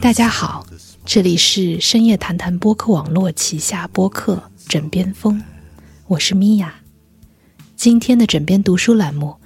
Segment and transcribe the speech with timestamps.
[0.00, 0.66] 大家好，
[1.06, 4.36] 这里是深夜谈谈播客网络旗下播客
[4.68, 5.38] 《枕边风》，
[6.06, 6.83] 我是米娅。
[7.84, 9.38] 今天的枕边读书栏目，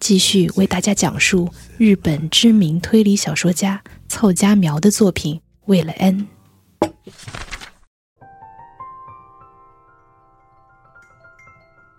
[0.00, 6.26] 继续为大家讲述日本知名推理小说家凑佳苗的作品《为了 N》。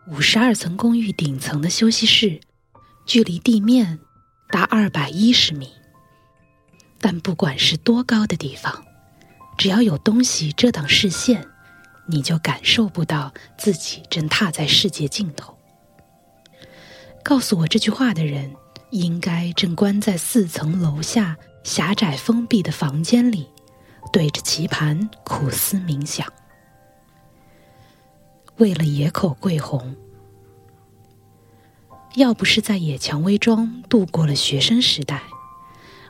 [0.07, 2.41] 五十二层公寓顶层的休息室，
[3.05, 3.99] 距离地面
[4.49, 5.69] 达二百一十米。
[6.99, 8.83] 但不管是多高的地方，
[9.59, 11.45] 只要有东西遮挡视线，
[12.07, 15.55] 你就感受不到自己正踏在世界尽头。
[17.23, 18.53] 告诉我这句话的人，
[18.91, 23.47] 应该正关在四层楼下狭窄封闭的房间里，
[24.11, 26.27] 对着棋盘苦思冥想。
[28.57, 29.95] 为了野口桂红，
[32.15, 35.23] 要不是在野蔷薇庄度过了学生时代，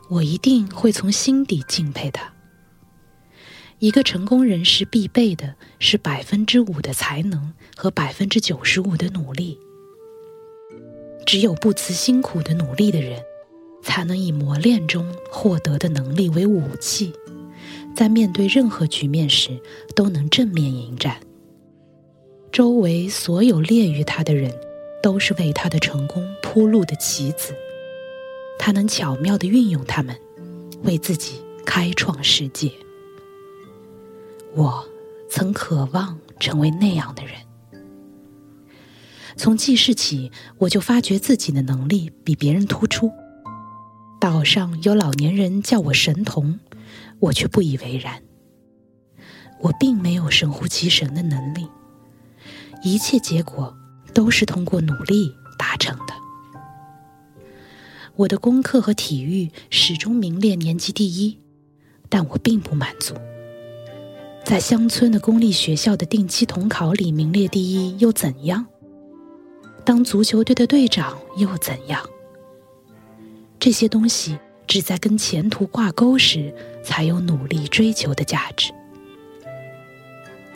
[0.09, 2.33] 我一定会从心底敬佩他。
[3.77, 9.59] 一个成功人士必备的是百分之五的才能和百分之九十五的努力。
[11.25, 13.23] 只有不辞辛苦的努力的人，
[13.81, 17.13] 才能以磨练中获得的能力为武器，
[17.95, 19.59] 在面对任何局面时
[19.95, 21.17] 都能正面迎战。
[22.51, 24.53] 周围所有劣于他的人，
[25.01, 27.53] 都是为他的成功铺路的棋子。
[28.59, 30.15] 他能巧妙地运用他们，
[30.83, 32.71] 为自己开创世界。
[34.53, 34.87] 我
[35.29, 37.33] 曾渴望成为那样的人。
[39.35, 43.11] 从记事起，我就发觉自己的能力比别人突出。
[44.19, 46.59] 岛上有老年人叫我神童，
[47.19, 48.21] 我却不以为然。
[49.61, 51.67] 我并没有神乎其神的能力，
[52.83, 53.75] 一切结果
[54.13, 56.13] 都是通过努力达成的。
[58.15, 61.39] 我的功课和体育始终名列年级第一，
[62.09, 63.15] 但我并不满足。
[64.45, 68.67] 在乡村的公立学校的定期统考里名列第一又怎样？
[69.85, 72.01] 当足球队的队长又怎样？
[73.59, 78.73] 这些东西只在跟前途挂钩时才有努力追求的价值。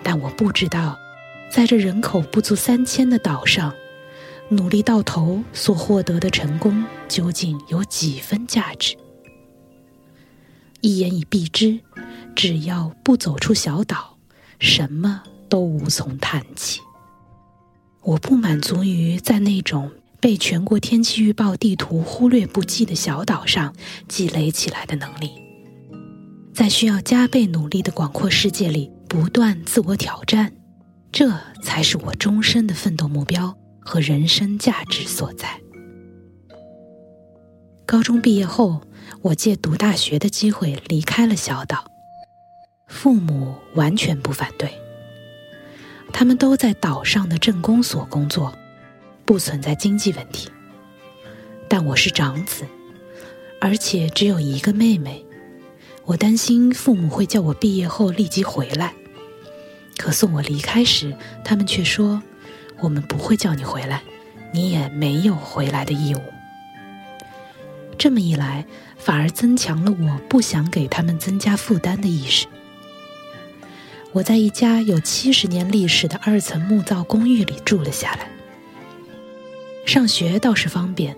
[0.03, 0.97] 但我不知道，
[1.51, 3.73] 在这人口不足三千的岛上，
[4.49, 8.95] 努力到头所获得的成功究竟有几分价值？
[10.79, 11.79] 一言以蔽之，
[12.35, 14.17] 只要不走出小岛，
[14.59, 16.79] 什么都无从谈起。
[18.07, 19.91] 我不满足于在那种
[20.22, 23.75] 被全国天气预报地图忽略不计的小岛上
[24.07, 25.31] 积累起来的能力，
[26.53, 30.53] 在需要加倍努力的广阔世界里不断自我挑战，
[31.12, 35.59] 这才是我终身的奋斗目标和人生价值所在。
[37.85, 38.84] 高中毕业后，
[39.22, 41.84] 我借读大学的机会离开了小岛，
[42.88, 44.72] 父母完全不反对。
[46.12, 48.53] 他们都在岛上的镇公所工作，
[49.25, 50.50] 不存在经济问题。
[51.69, 52.66] 但我是长子，
[53.62, 55.25] 而且只有一个妹妹，
[56.06, 58.94] 我担心父母会叫我毕业后立即回来。
[59.97, 62.22] 可送我离开时，他们却说
[62.79, 64.01] ：“我们不会叫你回来，
[64.53, 66.22] 你也没有回来的义务。”
[67.97, 68.66] 这么一来，
[68.97, 72.47] 反而增强了我不想给他们增加负担的意识。
[74.17, 78.28] 我在一家有七十年历史的二层木造公寓里住了下来。
[79.85, 81.16] 上学倒是方便，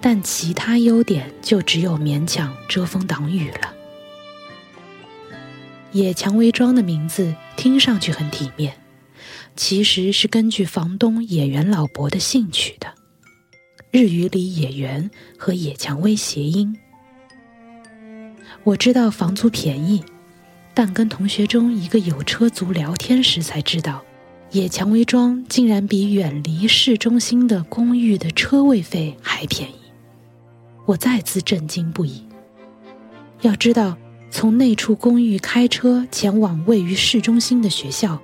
[0.00, 3.74] 但其他优点就只有勉强遮风挡雨了。
[5.90, 8.74] 野蔷薇庄的名字听上去很体面，
[9.56, 12.94] 其实是根据房东野原老伯的兴趣的。
[13.90, 16.78] 日语里“野原”和“野蔷薇”谐音。
[18.62, 20.04] 我知道房租便宜。
[20.74, 24.02] 但跟同学中一个有车族聊天时才知道，
[24.50, 29.74] 野蔷薇庄竟然比远离市中心的公寓的车位费还便宜，
[30.86, 32.24] 我再次震惊不已。
[33.42, 33.96] 要知道，
[34.30, 38.18] 从那处公寓开车前往位于市中心的学校，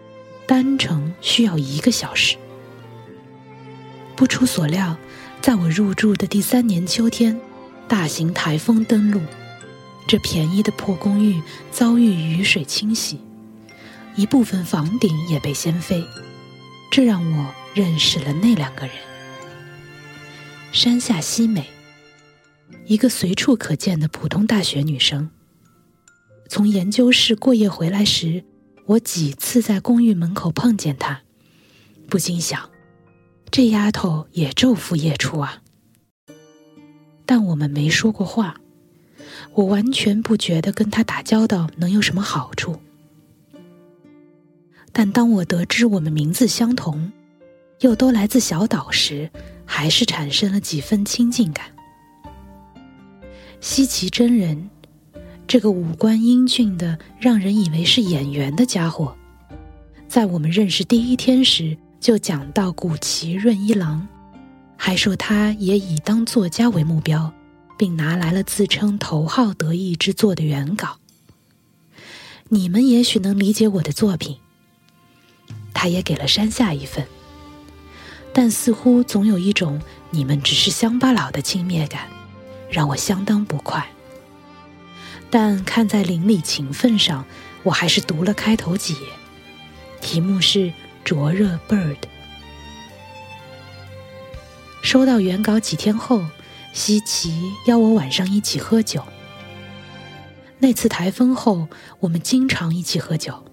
[0.47, 2.37] 单程需要一个小时。
[4.17, 4.97] 不出所料，
[5.43, 7.39] 在我入住的第三年秋天，
[7.87, 9.21] 大型台风登陆。
[10.09, 13.21] 这便宜的破公寓遭遇雨水侵袭，
[14.17, 16.03] 一部分房顶也被掀飞，
[16.91, 18.97] 这让我认识了那两个人：
[20.73, 21.67] 山下希美，
[22.87, 25.29] 一个随处可见的普通大学女生。
[26.49, 28.43] 从研究室过夜回来时，
[28.87, 31.21] 我几次在公寓门口碰见她，
[32.09, 32.71] 不禁想，
[33.51, 35.61] 这丫头也昼伏夜出啊。
[37.27, 38.59] 但我们没说过话，
[39.59, 42.79] 我完全不觉得跟他打交道能有什么好处。
[44.93, 47.11] 但当我得知我们名字相同，
[47.81, 49.29] 又都来自小岛时，
[49.65, 51.67] 还是产生了几分亲近感。
[53.61, 54.71] 西岐真人，
[55.49, 59.13] 这个五官英俊的、让人以为是演员的家伙，
[60.07, 64.07] 在我们认识第一天时就讲到古奇润一郎，
[64.77, 67.33] 还说他也以当作家为目标，
[67.79, 70.99] 并拿来了自称头号得意之作的原稿。
[72.49, 74.37] 你们也许能理解我的作品。
[75.73, 77.07] 他也给了山下一份，
[78.33, 79.81] 但似乎总有一种
[80.11, 82.09] 你们只是乡巴佬的轻蔑感，
[82.69, 83.87] 让我相当不快。
[85.31, 87.25] 但看在邻里情分上，
[87.63, 89.01] 我还是读了开头几页，
[90.01, 90.59] 题目是
[91.05, 91.95] 《灼热 bird》。
[94.83, 96.25] 收到原稿几天后，
[96.73, 99.03] 西奇邀我晚上一起喝酒。
[100.59, 101.69] 那次台风后，
[102.01, 103.45] 我们经常一起喝酒。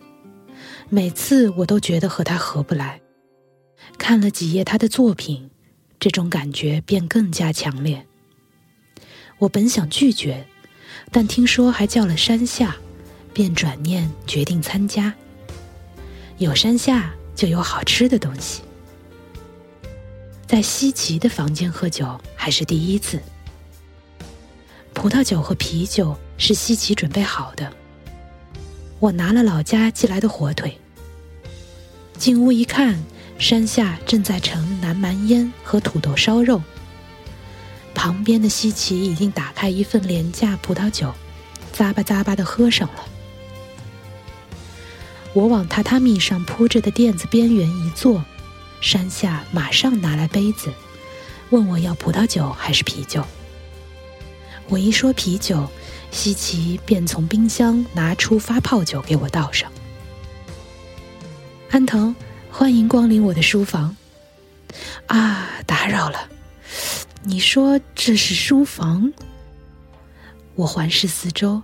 [0.89, 3.01] 每次我都觉得和他合不来，
[3.97, 5.49] 看了几页他的作品，
[5.99, 8.05] 这种感觉便更加强烈。
[9.39, 10.47] 我本想拒绝，
[11.11, 12.75] 但听说还叫了山下，
[13.33, 15.13] 便转念决定参加。
[16.37, 18.61] 有山下就有好吃的东西。
[20.47, 23.19] 在西奇的房间喝酒还是第一次，
[24.93, 27.71] 葡萄酒和啤酒是西奇准备好的。
[28.99, 30.77] 我拿了老家寄来的火腿，
[32.17, 33.03] 进屋一看，
[33.39, 36.61] 山下正在盛南蛮烟和土豆烧肉。
[37.95, 41.11] 旁边的西奇已经打开一份廉价葡萄酒，
[41.75, 43.05] 咂巴咂巴的喝上了。
[45.33, 48.23] 我往榻榻米上铺着的垫子边缘一坐，
[48.85, 50.71] 山下马上拿来杯子，
[51.49, 53.25] 问我要葡萄酒还是啤酒。
[54.69, 55.67] 我一说啤酒。
[56.11, 59.69] 西奇便从冰箱拿出发泡酒给我倒上。
[61.71, 62.15] 安藤，
[62.49, 63.97] 欢迎光临我的书房。
[65.07, 66.29] 啊，打扰了。
[67.23, 69.11] 你说这是书房？
[70.53, 71.61] 我环视四周，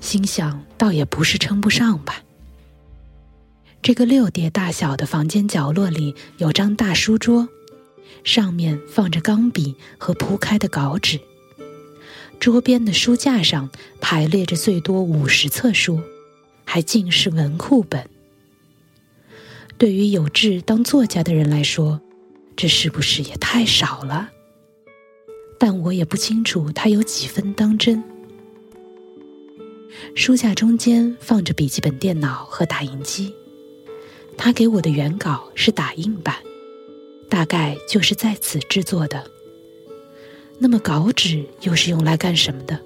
[0.00, 2.24] 心想，倒也不是称不上吧。
[3.82, 7.48] 这个六叠大小的房间角落里有张大书桌，
[8.22, 11.18] 上面放着钢笔和铺开的稿纸。
[12.38, 13.68] 桌边的书架上
[14.00, 16.00] 排列着最多五十册书，
[16.64, 18.08] 还尽是文库本。
[19.76, 22.00] 对于有志当作家的人来说，
[22.54, 24.30] 这是不是也太少了？
[25.58, 28.04] 但我也不清楚他有几分当真。
[30.14, 33.34] 书架中间放着笔记本电脑和打印机，
[34.36, 36.36] 他给我的原稿是打印版，
[37.28, 39.24] 大概就是在此制作的。
[40.58, 42.80] 那么稿纸又是用来干什么的？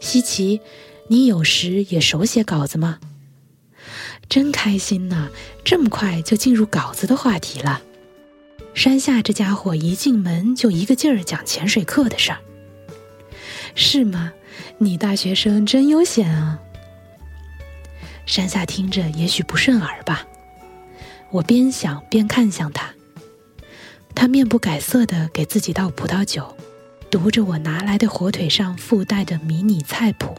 [0.00, 0.60] 西奇，
[1.08, 2.98] 你有时也手写稿子吗？
[4.28, 5.28] 真开心呐！
[5.64, 7.82] 这么快就进入稿子的话题了。
[8.74, 12.38] 山下这家伙一进门就一个劲儿讲潜水课的事儿，
[13.74, 14.32] 是吗？
[14.78, 16.58] 你大学生真悠闲啊！
[18.26, 20.26] 山下听着也许不顺耳吧。
[21.30, 22.92] 我边想边看向他。
[24.14, 26.56] 他面不改色的给自己倒葡萄酒，
[27.10, 30.36] 读着我拿来的火腿上附带的迷你菜谱。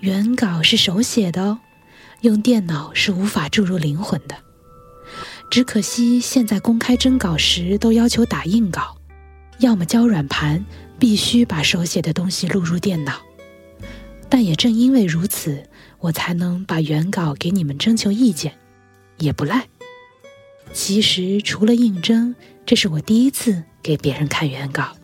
[0.00, 1.58] 原稿是手写的哦，
[2.20, 4.36] 用电脑是无法注入灵魂的。
[5.50, 8.96] 只可惜现在公开征稿时都要求打印稿，
[9.60, 10.62] 要么交软盘，
[10.98, 13.14] 必须把手写的东西录入电脑。
[14.36, 15.62] 但也正因为如此，
[16.00, 18.52] 我才能把原稿给你们征求意见，
[19.18, 19.68] 也不赖。
[20.72, 22.34] 其实，除了应征，
[22.66, 24.96] 这是我第一次给别人看原稿。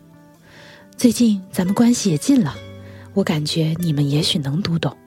[0.97, 2.57] 最近咱们关系也近了，
[3.13, 4.97] 我感觉你们也许能读懂。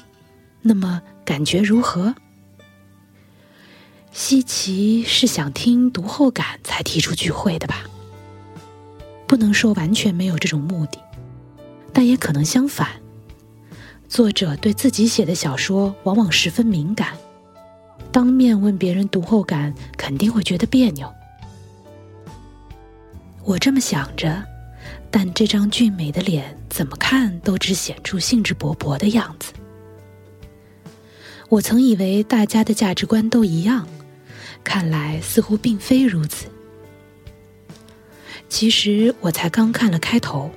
[0.63, 2.15] 那么感觉如何？
[4.11, 7.85] 西奇是想听读后感才提出聚会的吧？
[9.27, 10.99] 不能说完全没有这种目的，
[11.93, 13.04] 但也可能相反。
[14.15, 17.19] 作者对自己写的小说往往十分敏感。
[18.13, 21.13] 当面问别人读后感，肯定会觉得别扭。
[23.43, 24.41] 我这么想着，
[25.11, 29.53] 但这张俊美的脸怎么看都只显出兴致勃勃的样子。
[31.49, 33.85] 我曾以为大家的价值观都一样，
[34.63, 36.47] 看来似乎并非如此。
[38.49, 40.53] 其实我才刚看了开头，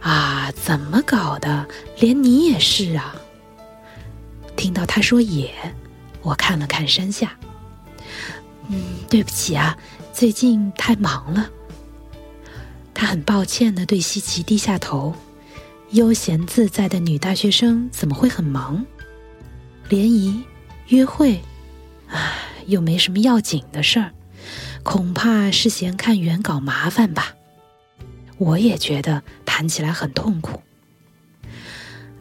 [0.00, 1.66] 啊，怎么搞的？
[1.98, 3.14] 连你也是啊！
[4.56, 5.52] 听到他说“也”，
[6.22, 7.36] 我看了看山下。
[8.68, 9.76] 嗯，对不起啊，
[10.12, 11.50] 最近太忙了。
[12.94, 15.14] 他很抱歉的对西奇低下头。
[15.90, 18.82] 悠闲自在的女大学生怎么会很忙？
[19.90, 20.42] 联谊、
[20.88, 21.38] 约会，
[22.08, 22.32] 唉，
[22.66, 24.12] 又没什么要紧的事儿，
[24.82, 27.34] 恐怕是嫌看原稿麻烦吧。
[28.42, 30.62] 我也觉得谈起来很痛苦。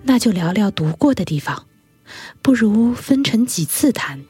[0.04, 1.66] 那就聊聊读过的地方，
[2.44, 4.24] 不如分成几次谈，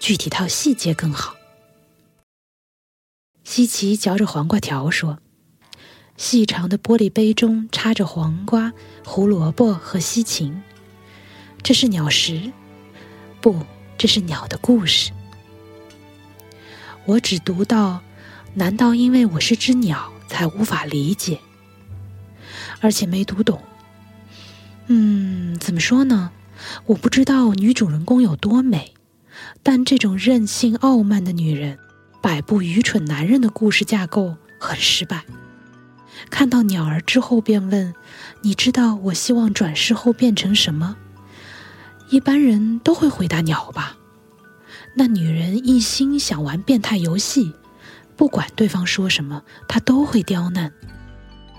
[0.00, 1.36] 具体到细节更好。
[3.44, 5.18] 西奇嚼着黄瓜条说。
[6.16, 8.72] 细长的玻璃杯中插着黄瓜、
[9.04, 10.62] 胡萝卜和西芹，
[11.62, 12.50] 这是鸟食，
[13.42, 13.60] 不，
[13.98, 15.12] 这是鸟的故事。
[17.04, 18.00] 我只读到，
[18.54, 21.40] 难道因为我是只鸟才无法理解，
[22.80, 23.62] 而且没读懂？
[24.88, 26.30] 嗯，怎么说呢？
[26.86, 28.94] 我不知道女主人公有多美，
[29.62, 31.78] 但这种任性傲慢的女人，
[32.22, 35.24] 摆布愚蠢男人的故事架构很失败。
[36.30, 37.94] 看到鸟儿之后，便问
[38.40, 40.96] ：“你知道我希望转世后变成什么？”
[42.08, 43.96] 一般人都会回答鸟吧。
[44.94, 47.52] 那女人一心想玩变态游戏，
[48.16, 50.72] 不管对方说什么，他都会刁难。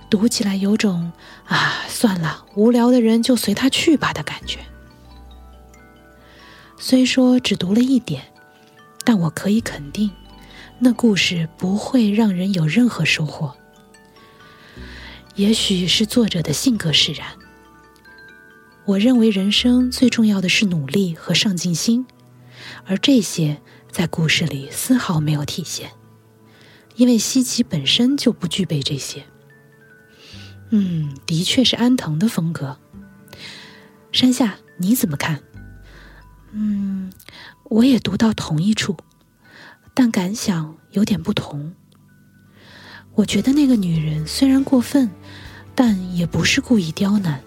[0.09, 1.11] 读起来有种
[1.45, 4.59] 啊，算了，无聊的人就随他去吧的感觉。
[6.77, 8.23] 虽说只读了一点，
[9.03, 10.09] 但我可以肯定，
[10.79, 13.55] 那故事不会让人有任何收获。
[15.35, 17.27] 也许是作者的性格使然。
[18.85, 22.07] 我认为人生最重要的是努力和上进心，
[22.85, 23.61] 而这些
[23.91, 25.91] 在故事里丝毫没有体现，
[26.97, 29.23] 因为西奇本身就不具备这些。
[30.71, 32.77] 嗯，的确是安藤的风格。
[34.11, 35.41] 山下，你怎么看？
[36.51, 37.13] 嗯，
[37.65, 38.97] 我也读到同一处，
[39.93, 41.73] 但感想有点不同。
[43.13, 45.09] 我觉得那个女人虽然过分，
[45.75, 47.41] 但也不是故意刁难。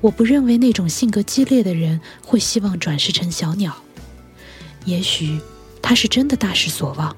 [0.00, 3.76] 我不认为那种性格激烈的人会希望转世成小鸟。
[4.84, 5.40] 也许
[5.82, 7.14] 她是真的大失所望。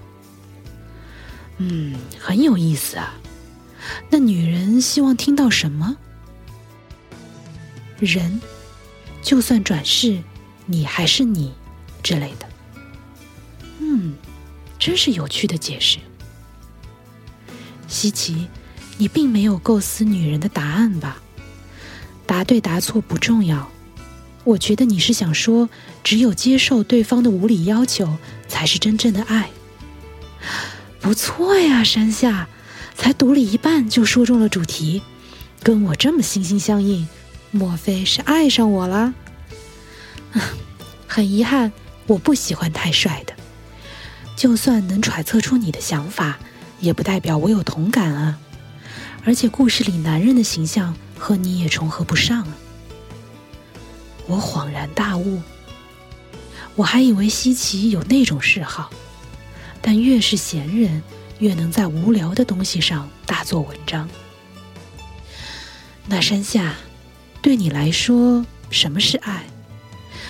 [1.58, 3.14] 嗯，很有意思啊。
[4.10, 5.96] 那女人希望听到什么？
[7.98, 8.40] 人，
[9.22, 10.22] 就算转世，
[10.66, 11.52] 你还是你
[12.02, 12.48] 之类的。
[13.80, 14.14] 嗯，
[14.78, 15.98] 真是有趣的解释。
[17.88, 18.46] 西奇，
[18.98, 21.20] 你并没有构思女人的答案吧？
[22.26, 23.70] 答对答错不重要，
[24.44, 25.68] 我觉得你是想说，
[26.04, 29.50] 只有接受对方的无理要求，才是真正的爱。
[31.08, 32.46] 不错呀，山下，
[32.94, 35.00] 才读了一半就说中了主题，
[35.62, 37.08] 跟我这么心心相印，
[37.50, 39.14] 莫非是爱上我了？
[41.08, 41.72] 很遗憾，
[42.06, 43.32] 我不喜欢太帅的，
[44.36, 46.38] 就算能揣测出你的想法。
[46.78, 48.38] 也不代表我有同感啊，
[49.24, 52.54] 而且故事里男人的形象和你也重合不上啊。
[54.26, 55.40] 我恍然大悟，
[56.74, 58.90] 我还以为西奇有那种嗜好，
[59.80, 61.02] 但越是闲人，
[61.38, 64.08] 越能在无聊的东西上大做文章。
[66.06, 66.74] 那山下，
[67.42, 69.46] 对你来说，什么是爱？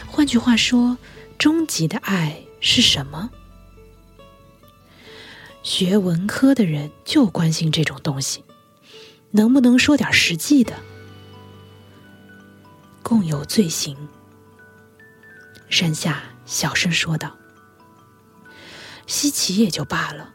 [0.07, 0.99] 换句话说，
[1.39, 3.31] 终极的爱是什么？
[5.63, 8.45] 学文科的人就关心这种东西，
[9.31, 10.75] 能不能说点实际的？
[13.03, 13.97] 共有罪行。
[15.71, 17.37] 山下小声说道
[19.09, 20.35] ：“稀奇也就罢了，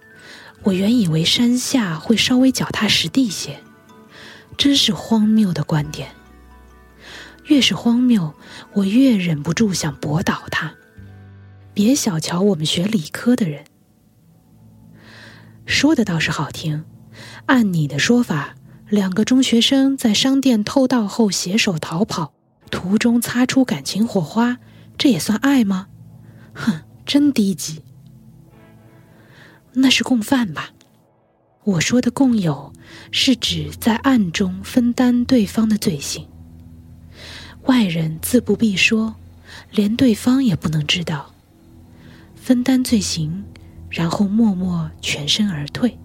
[0.64, 3.60] 我原以为山下会稍微脚踏实地些，
[4.58, 6.10] 真是荒谬的观点。
[7.46, 8.34] 越是荒谬，
[8.74, 10.74] 我越忍不住想驳倒他。
[11.74, 13.66] 别小瞧我们学理科的人。”
[15.66, 16.84] 说的倒是好听，
[17.46, 18.56] 按你的说法，
[18.90, 22.34] 两个中学生在商店偷盗后携手逃跑，
[22.72, 24.58] 途中擦出感情火花，
[24.98, 25.88] 这也算爱吗？
[26.54, 27.84] 哼，真低级。
[29.74, 30.72] 那是共犯吧？
[31.64, 32.74] 我说的共有，
[33.12, 36.28] 是指在暗中分担对方的罪行。
[37.64, 39.16] 外人自不必说，
[39.72, 41.34] 连对方也不能知道，
[42.36, 43.46] 分担罪行。
[43.90, 46.00] 然后默默全身而退，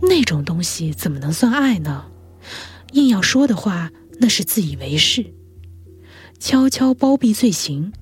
[0.00, 2.06] 那种东西怎么能算爱呢？
[2.92, 5.34] 硬要说的话，那是自以为是。
[6.40, 7.92] 悄悄包庇罪行，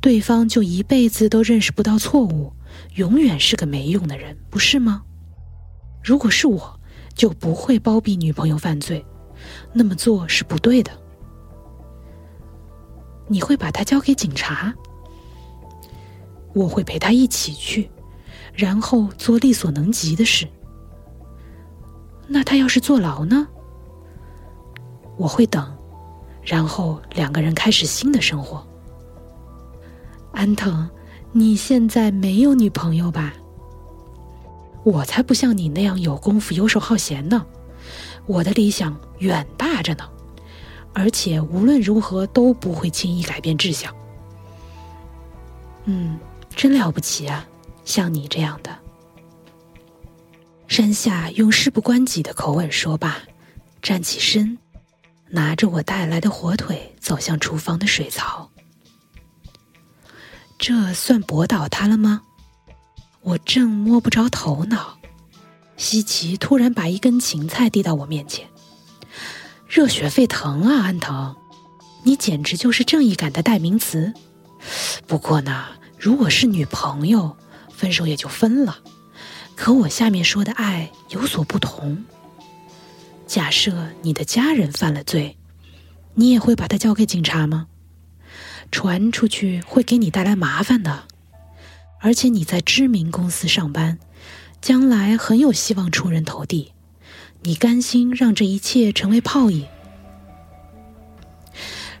[0.00, 2.54] 对方就一辈子都认识不到错误，
[2.94, 5.02] 永远是个没用的人，不是吗？
[6.02, 6.80] 如果是我，
[7.14, 9.04] 就不会包庇女朋友犯罪，
[9.72, 10.92] 那么做是不对的。
[13.26, 14.72] 你会把他交给警察？
[16.52, 17.90] 我会陪他一起去，
[18.52, 20.46] 然后做力所能及的事。
[22.28, 23.48] 那他要是坐牢呢？
[25.16, 25.76] 我会等，
[26.44, 28.64] 然后两个人开始新的生活。
[30.32, 30.88] 安藤，
[31.36, 33.34] 你现在没有女朋友吧？
[34.84, 37.44] 我才不像你那样有功夫、游手好闲呢。
[38.26, 40.08] 我的理想远大着呢，
[40.92, 43.92] 而且无论如何都不会轻易改变志向。
[45.86, 46.20] 嗯，
[46.54, 47.44] 真了不起啊，
[47.84, 48.70] 像你这样的。
[50.68, 53.18] 山下用事不关己的口吻说罢，
[53.82, 54.56] 站起身。
[55.30, 58.48] 拿着我带来的火腿走向厨房的水槽，
[60.66, 62.22] 这算驳倒他了吗？
[63.20, 64.96] 我正摸不着头脑，
[65.76, 68.48] 西奇突然把一根芹菜递到我面前，
[69.68, 71.36] 热血沸腾啊，安藤，
[72.02, 74.14] 你简直就是正义感的代名词。
[75.06, 75.66] 不过呢，
[75.98, 77.36] 如果是女朋友，
[77.68, 78.78] 分手也就分了。
[79.54, 82.02] 可我下面说的爱有所不同。
[83.26, 85.36] 假设你的家人犯了罪，
[86.14, 87.66] 你也会把他交给警察吗？
[88.74, 91.04] 传出去会给你带来麻烦的，
[92.00, 94.00] 而且你在知名公司上班，
[94.60, 96.72] 将来很有希望出人头地。
[97.42, 99.64] 你甘心让这一切成为泡影？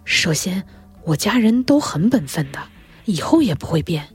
[0.04, 0.64] 首先，
[1.04, 2.58] 我家人都很本分的，
[3.04, 4.08] 以后也不会变。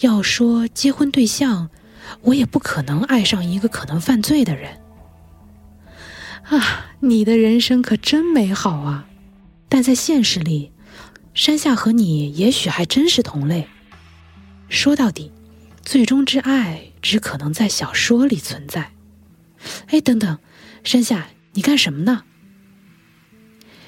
[0.00, 1.70] 要说结婚对象，
[2.22, 4.80] 我也不可能爱上一个可能犯罪的人。
[6.42, 9.06] 啊，你的人生可真美好啊！
[9.68, 10.72] 但在现实里，
[11.38, 13.68] 山下和你也许还真是同类。
[14.68, 15.30] 说到底，
[15.84, 18.90] 最终之爱只可能在小说里存在。
[19.86, 20.36] 哎，等等，
[20.82, 22.24] 山下，你干什么呢？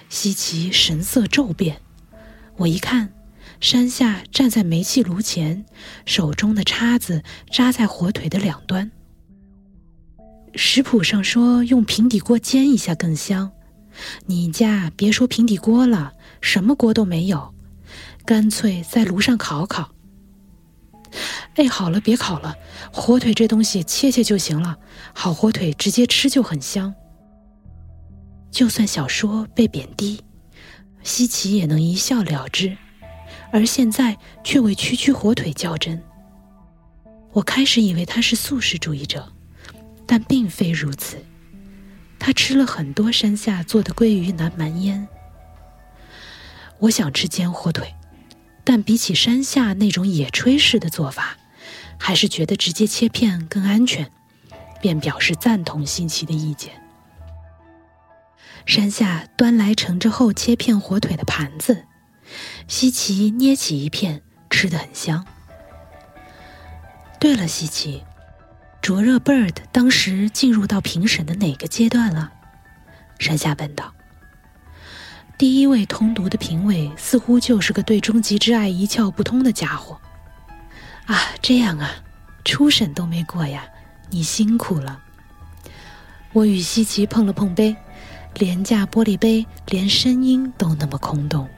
[0.08, 1.82] 西奇神色骤变，
[2.56, 3.12] 我一看，
[3.58, 5.66] 山下站在煤气炉前，
[6.06, 8.92] 手中的叉子扎在火腿的两端。
[10.54, 13.50] 食谱上说用平底锅煎一下更香，
[14.26, 17.55] 你家别说平底锅了，什么锅都没有，
[18.24, 19.90] 干脆在炉上烤烤。
[21.57, 22.55] 哎，好了，别烤了，
[22.92, 24.76] 火腿这东西切切就行了，
[25.12, 26.94] 好火腿直接吃就很香。
[28.50, 30.22] 就算小说被贬低，
[31.03, 32.76] 西奇也能一笑了之，
[33.53, 36.03] 而现在却为区区火腿较真。
[37.33, 39.33] 我开始以为他是素食主义者。
[40.12, 41.18] 但并非如此，
[42.18, 45.07] 他吃了很多山下做的鲑鱼南蛮腌。
[46.80, 47.94] 我想吃煎火腿，
[48.64, 51.36] 但比起山下那种野炊式的做法，
[51.98, 54.10] 还是觉得直接切片更安全，
[54.80, 56.72] 便表示赞同新奇的意见。
[58.66, 61.84] 山下端来盛着厚切片火腿的盘子，
[62.68, 65.26] 西奇捏起一片，吃得很香。
[67.18, 68.02] 对了，西奇。
[68.80, 72.32] 灼热 Bird 当时进入到评审的哪个阶段了？
[73.18, 73.92] 山下问道。
[75.40, 79.98] 第一位通读的评委似乎就是个对终极之爱一窍不通的家伙。
[81.07, 81.90] 啊，这样啊，
[82.44, 83.64] 初审都没过呀，
[84.11, 85.00] 你辛苦了。
[86.35, 87.74] 我与西奇碰了碰杯，
[88.35, 91.48] 廉价玻璃杯，连声音都那么空洞。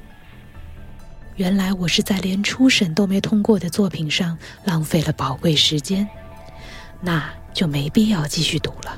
[1.35, 6.09] 原来我是在连初审都没通过的作品上浪费了宝贵时间。
[7.01, 8.97] 那就没必要继续读了。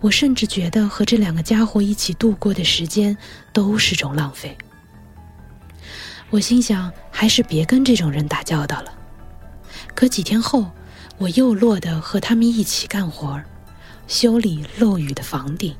[0.00, 3.16] 我甚至觉得和这两个家伙一起度过的时间
[3.52, 4.56] 都是种浪费。
[6.30, 8.92] 我心想，还是别跟这种人打交道了。
[9.94, 10.70] 可几天后，
[11.18, 13.40] 我又落得和他们一起干活，
[14.06, 15.74] 修理漏雨的房顶。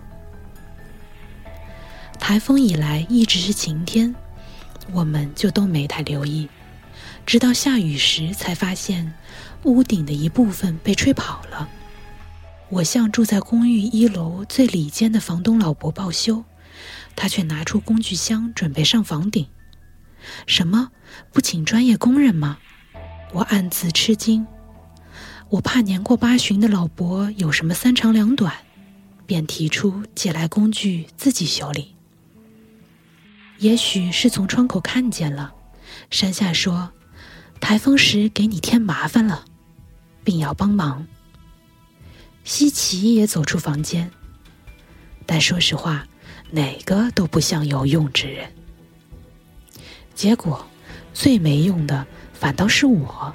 [2.19, 4.15] 台风以来一直是晴天，
[4.93, 6.49] 我们就都没太留意，
[7.27, 9.15] 直到下雨时才发现。
[9.65, 11.69] 屋顶的一部分被吹跑了，
[12.69, 16.45] 我向住在公寓一楼最里间的房东老伯报修，
[17.15, 19.47] 他却拿出工具箱准备上房顶。
[20.47, 20.91] 什么？
[21.33, 22.59] 不请专业工人吗？
[23.33, 24.47] 我暗自吃惊。
[25.49, 28.53] 我怕年过八旬的老伯有什么三长两短，
[29.27, 31.95] 便提出借来工具自己修理。
[33.59, 35.55] 也许是从窗口看见了，
[36.11, 36.93] 山下说
[37.61, 39.45] ：“台风时给你添麻烦了。”
[40.25, 41.07] 并要帮忙。
[42.47, 44.09] 西奇也走出房间，
[45.27, 46.07] 但说实话，
[46.53, 48.49] 哪个都不像有用之人。
[50.15, 50.65] 结果
[51.13, 53.35] 最没用的反倒是我。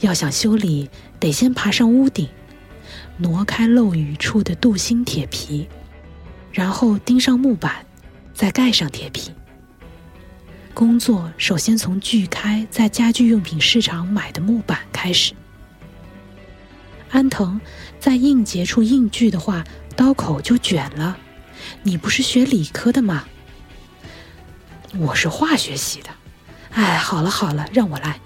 [0.00, 2.28] 要想修理，得先爬上屋顶，
[3.16, 5.66] 挪开漏雨处的镀锌铁皮，
[6.52, 7.86] 然后钉上木板，
[8.34, 9.32] 再盖上铁皮。
[10.74, 15.32] 工作首先从锯开在家居用品市场买的木板开始。
[17.16, 17.58] 安藤，
[17.98, 19.64] 在硬结处硬锯的话，
[19.96, 21.16] 刀口就卷了。
[21.82, 23.24] 你不是学理科的吗？
[24.98, 26.10] 我是化学系的。
[26.72, 28.20] 哎，好了好了，让我来。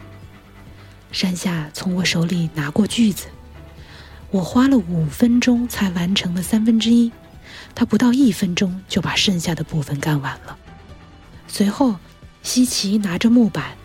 [1.12, 3.26] 山下从我手里拿过锯子，
[4.32, 7.12] 我花了五分钟才完成了三分之一，
[7.76, 10.58] 他不到一分钟就把剩下的部分干完了。
[11.46, 11.94] 随后。
[12.42, 13.76] 西奇拿着木板，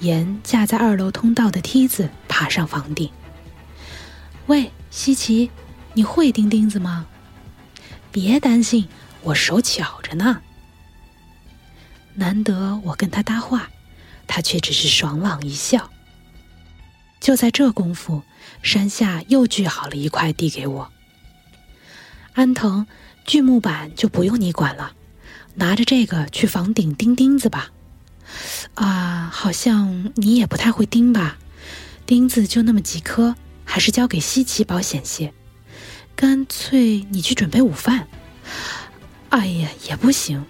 [0.00, 3.08] 沿架在二楼通道的梯子爬上房顶。
[4.46, 5.50] 喂，西奇，
[5.94, 7.06] 你会钉钉子吗？
[8.12, 8.86] 别担心，
[9.22, 10.40] 我手巧着呢。
[12.14, 13.68] 难得我跟他搭话，
[14.28, 15.90] 他却只是爽朗一笑。
[17.18, 18.22] 就在这功夫，
[18.62, 20.92] 山下又锯好了一块递给我。
[22.34, 22.86] 安藤，
[23.24, 24.92] 锯木板就不用你管了，
[25.56, 27.72] 拿着这个去房顶钉钉子吧。
[28.74, 31.36] 啊，好像你也不太会钉吧？
[32.06, 33.34] 钉子就那么几颗，
[33.66, 35.34] 还是交给西奇保险些。
[36.14, 38.08] 干脆你去准备午饭。
[39.28, 40.46] 哎呀，也不行，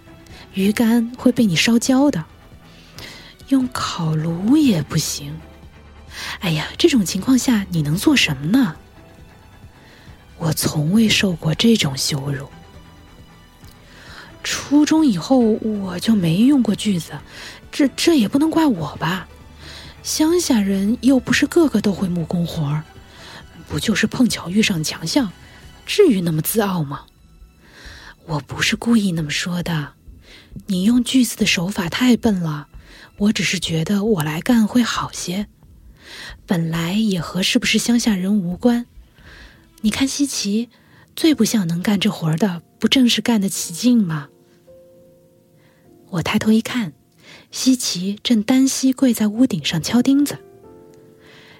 [0.55, 2.24] 鱼干会被你烧焦的。
[3.48, 5.37] 用烤炉也不行。
[6.38, 8.76] 哎呀，这种情况下你能做什么呢？
[10.38, 12.48] 我从未受过这种羞辱。
[14.44, 17.12] 初中以后我就没用过锯子。
[17.72, 19.29] 这这也不能怪我吧，
[20.02, 22.85] 乡下人又不是个个都会木工活儿，
[23.68, 25.33] 不就是碰巧遇上强项，
[25.85, 27.07] 至于那么自傲吗？
[28.26, 29.92] 我不是故意那么说的，
[30.66, 32.68] 你用锯子的手法太笨了，
[33.18, 35.46] 我只是觉得我来干会好些，
[36.46, 38.87] 本来也和是不是乡下人无关。
[39.83, 40.68] 你看西奇，
[41.14, 44.29] 最不像能干这活的，不正是干得起劲吗？
[46.11, 46.92] 我抬头一看。
[47.50, 50.38] 西奇正单膝跪在屋顶上敲钉子，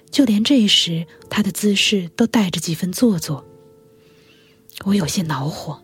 [0.09, 3.45] 就连这时他的姿势都带着几分做作。
[4.85, 5.83] 我有些恼火，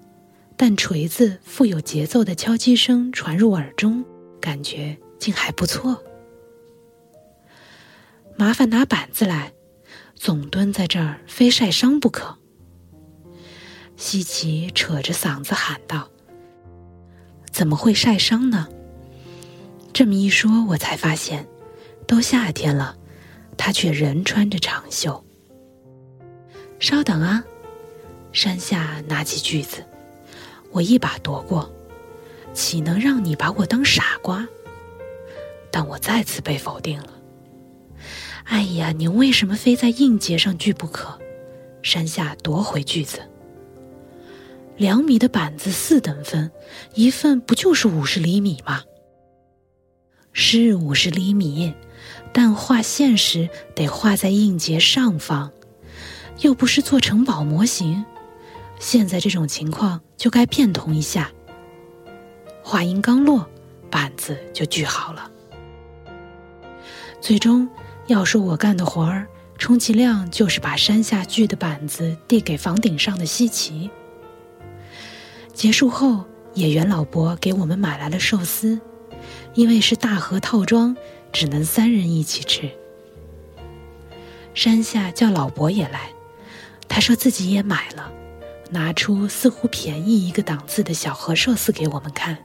[0.55, 4.05] 但锤子富有节奏的敲击声传入耳中，
[4.39, 6.03] 感觉竟还不错。
[8.36, 9.53] 麻烦拿板子来，
[10.15, 12.38] 总蹲在这儿非晒伤不可。
[13.95, 16.09] 西奇扯着嗓子喊道
[17.51, 18.67] ：“怎么会晒伤呢？”
[19.93, 21.47] 这么一说，我才发现，
[22.07, 22.97] 都夏天了，
[23.57, 25.23] 他却仍穿着长袖。
[26.79, 27.43] 稍等啊，
[28.31, 29.83] 山下拿起锯子，
[30.71, 31.71] 我一把夺过，
[32.53, 34.47] 岂能让你把我当傻瓜？
[35.71, 37.13] 但我再次被否定了。
[38.43, 41.17] 哎呀，你为什么非在硬节上锯不可？
[41.81, 43.19] 山下夺回锯子。
[44.75, 46.51] 两米的板子四等分，
[46.95, 48.83] 一份不就是五十厘米吗？
[50.31, 51.73] 是五十厘米，
[52.34, 55.52] 但画线时得画在硬节上方，
[56.39, 58.04] 又不是做城堡模型。
[58.80, 61.32] 现在这种情况就该变通一下。
[62.63, 63.48] 话音刚落，
[63.91, 65.30] 板子就锯好了。
[67.22, 67.69] 最终
[68.08, 69.28] 要说我干的活儿，
[69.60, 73.89] 充其量就是把山下锯的板子递给房顶上的西奇。
[75.54, 78.82] 结束后，野原老伯给我们买来了寿司。
[79.54, 80.98] 因为是大盒套装，
[81.34, 82.69] 只能三人一起吃。
[84.54, 86.13] 山下叫老伯也来，
[86.88, 88.13] 他说自己也买了，
[88.69, 92.38] 拿出似乎便宜一个档次的小盒寿司给我们看。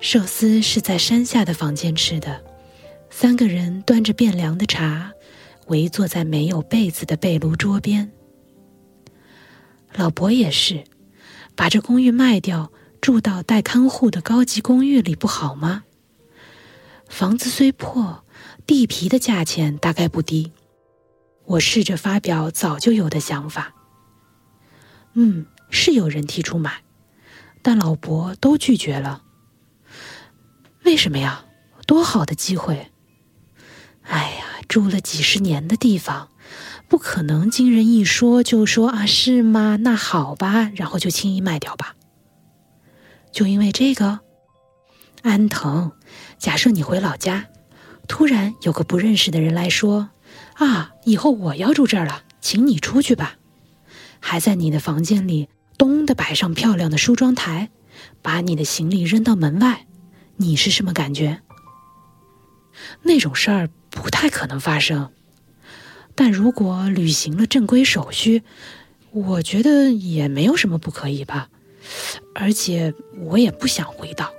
[0.00, 2.42] 寿司是在山下的房间吃的，
[3.10, 5.12] 三个人端着变凉的茶，
[5.66, 8.10] 围坐在没有被子的被炉桌边。
[9.92, 10.84] 老伯也是，
[11.54, 12.72] 把这公寓卖掉。
[13.00, 15.84] 住到带看护的高级公寓里不好吗？
[17.10, 18.24] 房子虽破，
[18.66, 20.52] 地皮的价钱大概不低。
[21.44, 23.74] 我试着发表早就有的想法。
[25.14, 26.84] 嗯，是有人提出买，
[27.62, 29.24] 但老伯都拒绝了。
[30.84, 31.44] 为什么呀？
[31.84, 32.92] 多好的机会！
[34.02, 36.30] 哎呀，住了几十年的地方，
[36.88, 39.76] 不可能经人一说就说啊，是吗？
[39.80, 41.96] 那好吧，然后就轻易卖掉吧。
[43.32, 44.20] 就因为这个，
[45.22, 45.92] 安藤，
[46.40, 47.46] 假设你回老家，
[48.08, 50.08] 突然有个不认识的人来说
[50.56, 53.36] ：“啊，以后我要住这儿了，请你出去吧。”
[54.20, 57.68] 还在你的房间里咚的摆上漂亮的梳妆台，
[58.22, 59.86] 把你的行李扔到门外，
[60.36, 61.42] 你是什么感觉？
[63.02, 65.10] 那种事儿不太可能发生，
[66.14, 68.42] 但如果履行了正规手续，
[69.10, 71.50] 我觉得也没有什么不可以吧。
[72.34, 74.32] 而且我也不想回到。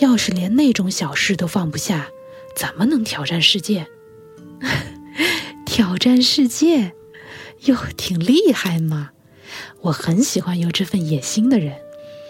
[0.00, 2.08] 要是连那种小事都放不下，
[2.54, 3.86] 怎么能挑战世界？
[5.64, 6.92] 挑战世界，
[7.64, 9.10] 哟，挺厉害嘛！
[9.82, 11.76] 我很喜欢有这份野心的人。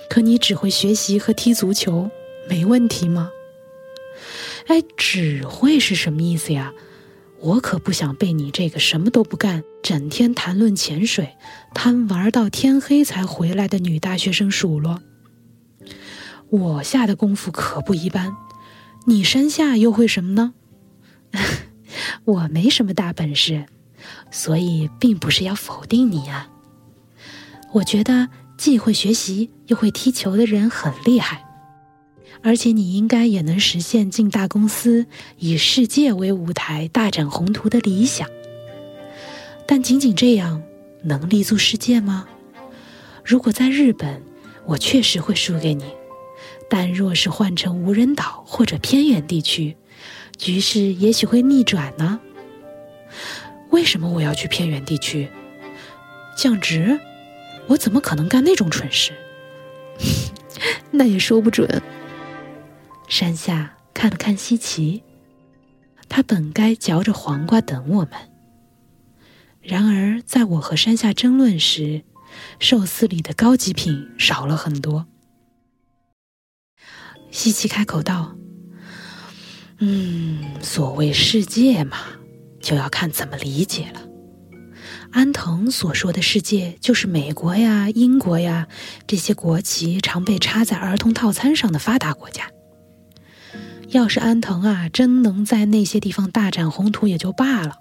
[0.09, 2.11] 可你只会学习和踢足球，
[2.48, 3.31] 没问题吗？
[4.66, 6.72] 哎，只会是什么意思呀？
[7.40, 11.35] 我可不想被你这个什么都不干、整天谈论潜水、
[11.74, 15.02] 贪玩到天黑才回来的女大学生数落。
[16.59, 18.35] 我下的功夫可不一般，
[19.05, 20.55] 你山下又会什么呢？
[22.25, 23.66] 我没什么大本事，
[24.31, 26.49] 所以并不是要否定你啊。
[27.75, 31.45] 我觉得既会学习又会踢球的人很厉害，
[32.42, 38.27] 而且你应该也能实现进大公司、以世界为舞台大展宏图的理想。
[39.66, 40.62] 但仅仅这样
[41.03, 42.27] 能立足世界吗？
[43.23, 44.23] 如果在日本，
[44.64, 45.85] 我确实会输给你；
[46.68, 49.76] 但若是换成无人岛或者偏远地区，
[50.37, 52.20] 局势也许会逆转呢。
[53.70, 55.29] 为什么我要去偏远地区？
[56.37, 56.98] 降职？
[57.68, 59.12] 我怎么可能干那种蠢事？
[60.90, 61.83] 那也说不准。
[63.09, 65.02] 山下看了看西奇，
[66.09, 68.11] 他本该嚼着黄瓜等我们。
[69.62, 72.02] 然而，在我和山下争论时，
[72.61, 75.07] 寿司里的高级品少了很多。
[77.37, 78.35] 西奇开口道。
[79.79, 81.99] 嗯，所谓世界嘛，
[82.62, 84.01] 就要看怎么理解了。
[85.12, 88.68] 安藤所说的世界，就是美国呀、英国呀
[89.07, 92.51] 这些国旗常被插在儿童套餐上的发达国家。
[93.88, 97.75] 要是安藤啊，真能在那些地方大展宏图也就罢了，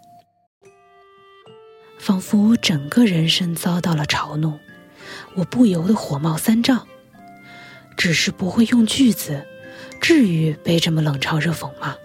[1.97, 4.59] 仿佛整个人生遭到了嘲弄，
[5.35, 6.85] 我不由得火冒三丈。
[7.97, 9.45] 只是不会用句子。
[10.01, 11.95] 至于被这么冷嘲热讽吗？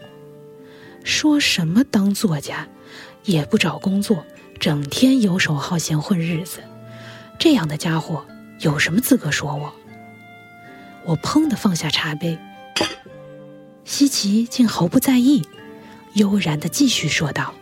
[1.04, 2.68] 说什么当作家，
[3.24, 4.24] 也不找工作，
[4.58, 6.60] 整天游手好闲混日子，
[7.38, 8.24] 这样的家伙
[8.60, 9.72] 有什么资格说我？
[11.04, 12.38] 我砰的放下茶杯，
[13.84, 15.42] 西奇竟毫不在意，
[16.14, 17.54] 悠然的继续说道：“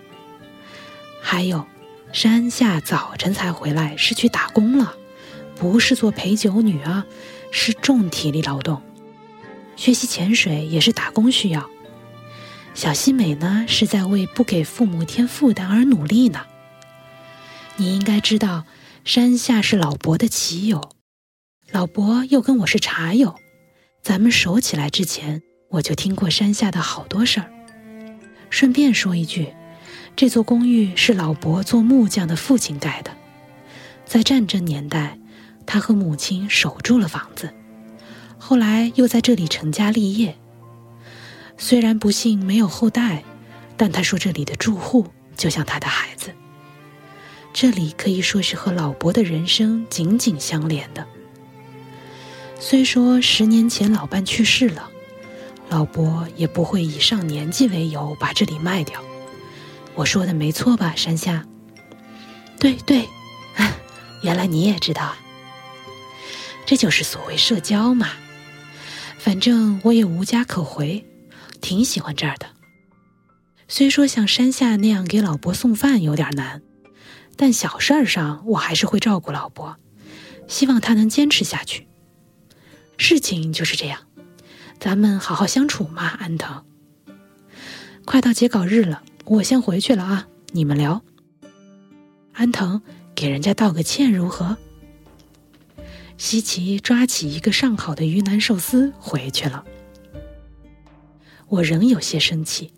[1.22, 1.64] 还有，
[2.12, 4.94] 山下早晨才回来，是去打工了，
[5.56, 7.06] 不是做陪酒女啊，
[7.50, 8.82] 是重体力劳动。”
[9.76, 11.68] 学习潜水也是打工需要。
[12.74, 16.46] 小西美呢，是在为不给父母添负担而努力呢。
[17.76, 18.64] 你应该知道，
[19.04, 20.90] 山下是老伯的棋友，
[21.70, 23.36] 老伯又跟我是茶友。
[24.02, 27.50] 咱们熟起来之前，我就听过山下的好多事儿。
[28.50, 29.54] 顺便说一句，
[30.16, 33.10] 这座公寓是老伯做木匠的父亲盖的，
[34.04, 35.18] 在战争年代，
[35.68, 37.52] 他和母亲守住了房子。
[38.38, 40.34] 后来又在这里成家立业。
[41.58, 43.22] 虽然不幸没有后代，
[43.76, 46.32] 但他说这里的住户就像他的孩子。
[47.52, 51.06] 这里可以说是和老伯的人生紧紧相连的。
[52.58, 54.88] 虽说十年前老伴去世了，
[55.68, 59.02] 老伯也不会以上年纪为由把这里卖掉。
[59.94, 61.44] 我说的没错吧，山下？
[62.58, 63.06] 对对，
[64.22, 65.18] 原来你也知道啊。
[66.68, 68.10] 这就是所谓社交嘛。
[69.18, 71.02] 反正我也无家可回，
[71.62, 72.46] 挺喜欢这儿的。
[73.68, 76.60] 虽说像山下那样给老伯送饭有点难，
[77.36, 79.78] 但小事儿上我还是会照顾老伯，
[80.46, 81.88] 希望他能坚持下去。
[82.98, 84.00] 事情就是这样，
[84.78, 86.66] 咱们好好相处嘛，安藤。
[88.04, 91.02] 快到截稿日了，我先回去了啊，你们聊。
[92.34, 92.82] 安藤，
[93.14, 94.58] 给人家道个歉如何？
[96.18, 99.64] 西奇抓起一个上好的鱼腩寿司回去了。
[101.46, 102.72] 我仍有些生气，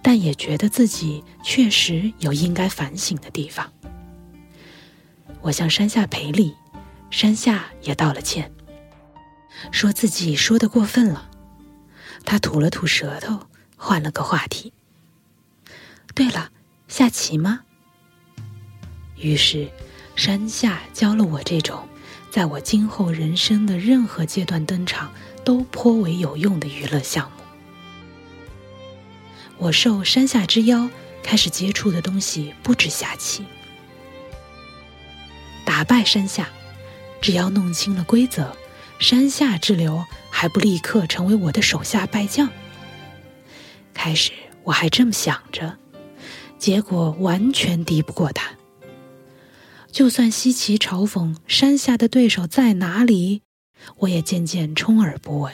[0.00, 3.70] 但也觉得自己确实有应该反省的地方。
[5.40, 6.54] 我向山下赔礼，
[7.10, 8.50] 山下也道了歉，
[9.72, 11.28] 说自己说的过分了。
[12.24, 14.72] 他吐了吐舌头，换了个话题。
[16.14, 16.50] 对了，
[16.86, 17.62] 下棋吗？
[19.16, 19.68] 于是，
[20.14, 21.88] 山下教了我这种。
[22.32, 25.12] 在我今后人生的任何阶段登场
[25.44, 27.42] 都颇为有用的娱乐项目。
[29.58, 30.88] 我受山下之邀，
[31.22, 33.44] 开始接触的东西不止下棋。
[35.66, 36.48] 打败山下，
[37.20, 38.56] 只要弄清了规则，
[38.98, 42.48] 山下之流还不立刻成为我的手下败将？
[43.92, 45.76] 开始我还这么想着，
[46.58, 48.48] 结果完全敌不过他。
[49.92, 53.42] 就算西岐嘲讽山下的对手在哪里，
[53.98, 55.52] 我也渐渐充耳不闻。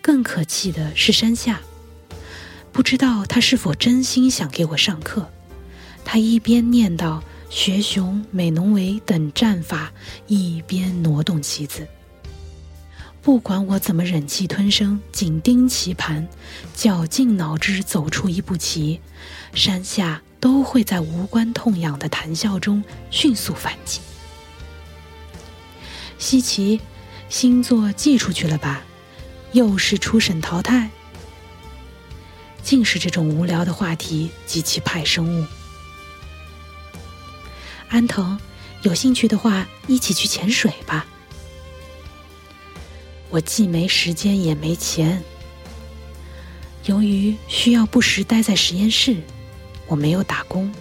[0.00, 1.60] 更可气的是山下，
[2.72, 5.30] 不知道他是否真心想给我上课。
[6.02, 9.92] 他一边念叨“学熊、美浓为”等战法，
[10.26, 11.86] 一边挪动棋子。
[13.20, 16.26] 不管我怎么忍气吞声，紧盯棋盘，
[16.74, 18.98] 绞尽脑汁走出一步棋，
[19.52, 20.22] 山下。
[20.44, 24.00] 都会在无关痛痒的谈笑中迅速反击。
[26.18, 26.82] 西奇，
[27.30, 28.82] 星座寄出去了吧？
[29.52, 30.90] 又是初审淘汰？
[32.62, 35.46] 尽是这种无聊的话题及其派生物。
[37.88, 38.38] 安藤，
[38.82, 41.06] 有兴趣的话，一起去潜水吧。
[43.30, 45.22] 我既没时间也没钱。
[46.84, 49.22] 由于需要不时待在实验室。
[49.86, 50.72] 我没有打工，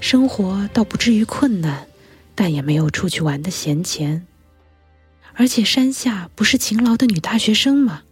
[0.00, 1.86] 生活倒不至于困难，
[2.34, 4.26] 但也没有出去玩的闲钱。
[5.34, 8.02] 而且山下不是勤劳的女大学生吗？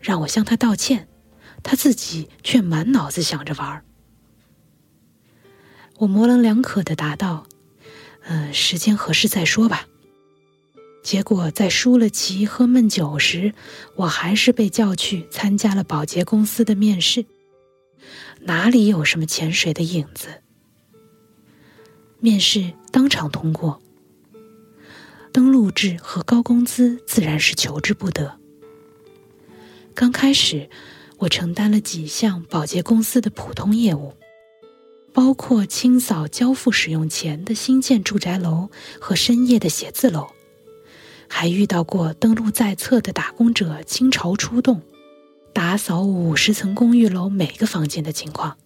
[0.00, 1.08] 让我向她道歉，
[1.62, 3.84] 她自己却满脑子想着玩。
[5.98, 7.46] 我模棱两可的答道
[8.24, 9.86] ：“嗯，时间合适再说吧。”
[11.02, 13.52] 结果在输了棋喝闷酒时，
[13.96, 17.24] 我还是被叫去参加了保洁公司的面试。
[18.42, 20.28] 哪里有什么潜水的影子？
[22.18, 23.80] 面试当场通过，
[25.32, 28.38] 登录制和高工资自然是求之不得。
[29.94, 30.68] 刚开始，
[31.18, 34.14] 我承担了几项保洁公司的普通业务，
[35.12, 40.28] 包括清扫交付使用前的新建住宅楼和深夜的写字楼，
[41.28, 44.80] 还遇到过登录在册的打工者倾巢出动。
[45.52, 48.56] 打扫五十层公寓楼每个房间的情况。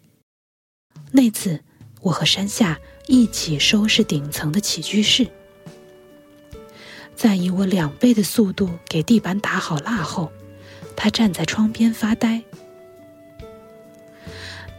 [1.12, 1.62] 那次，
[2.00, 5.28] 我和山下一起收拾顶层的起居室，
[7.14, 10.32] 在以我两倍的速度给地板打好蜡后，
[10.96, 12.42] 他站在窗边发呆。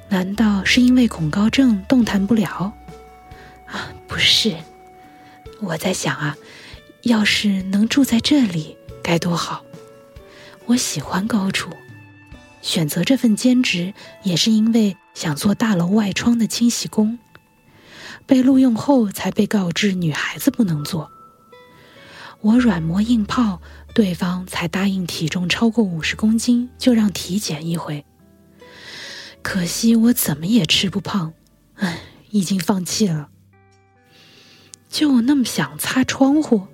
[0.09, 2.73] 难道是因为恐高症动弹不了？
[3.65, 4.55] 啊，不是，
[5.59, 6.37] 我在想啊，
[7.01, 9.63] 要是能住在这里该多好！
[10.65, 11.69] 我喜欢高处。
[12.65, 17.19] 选择这份兼职也是因为想做大楼外窗的清洗工，
[18.25, 21.11] 被录用后才被告知女孩子不能做。
[22.41, 23.61] 我软磨硬泡，
[23.93, 28.03] 对方才答应体重超过五十公斤就让体检一回。
[29.43, 31.33] 可惜我怎么也吃不胖，
[31.75, 31.99] 唉，
[32.31, 33.29] 已经放弃了。
[34.89, 36.65] 就那么想擦窗户，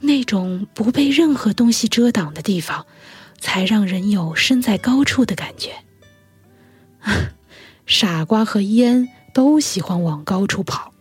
[0.00, 2.84] 那种不被任何东西遮挡的地方。
[3.40, 5.72] 才让人有身在高处的感觉。
[7.86, 10.92] 傻瓜和烟都喜欢往高处跑。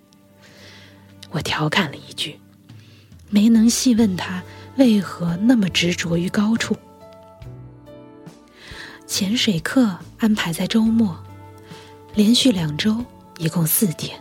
[1.30, 2.40] 我调侃了一句，
[3.30, 4.42] 没能细问他
[4.78, 6.76] 为何那么执着于高处。
[9.06, 11.16] 潜水课安排在周末，
[12.16, 13.06] 连续两周，
[13.38, 14.20] 一共四天。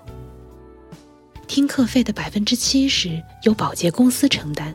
[1.46, 4.74] 听课费的百分之七十由保洁公司承担。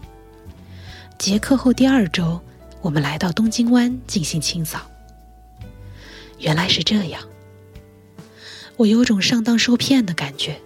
[1.19, 2.41] 结课后第二周。
[2.83, 4.81] 我们来到东京湾进行清扫。
[6.37, 7.23] 原来是这样，
[8.75, 10.59] 我有种上当受骗的感觉，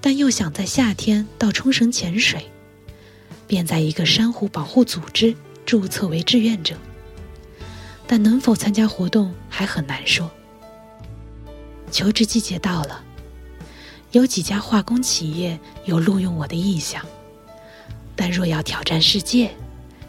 [0.00, 2.50] 但又想在夏天到冲绳潜水，
[3.46, 6.74] 便在一个珊瑚保护组织注册为志愿者。
[8.06, 10.30] 但能否参加活动还很难说。
[11.90, 13.04] 求职季节到了，
[14.12, 17.04] 有几家化工企业有录用我的意向，
[18.16, 19.50] 但若要挑战世界。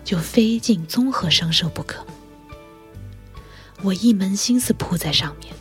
[0.04, 2.06] 就非进综合商社不可。
[3.82, 5.54] 我一门心思扑在上面，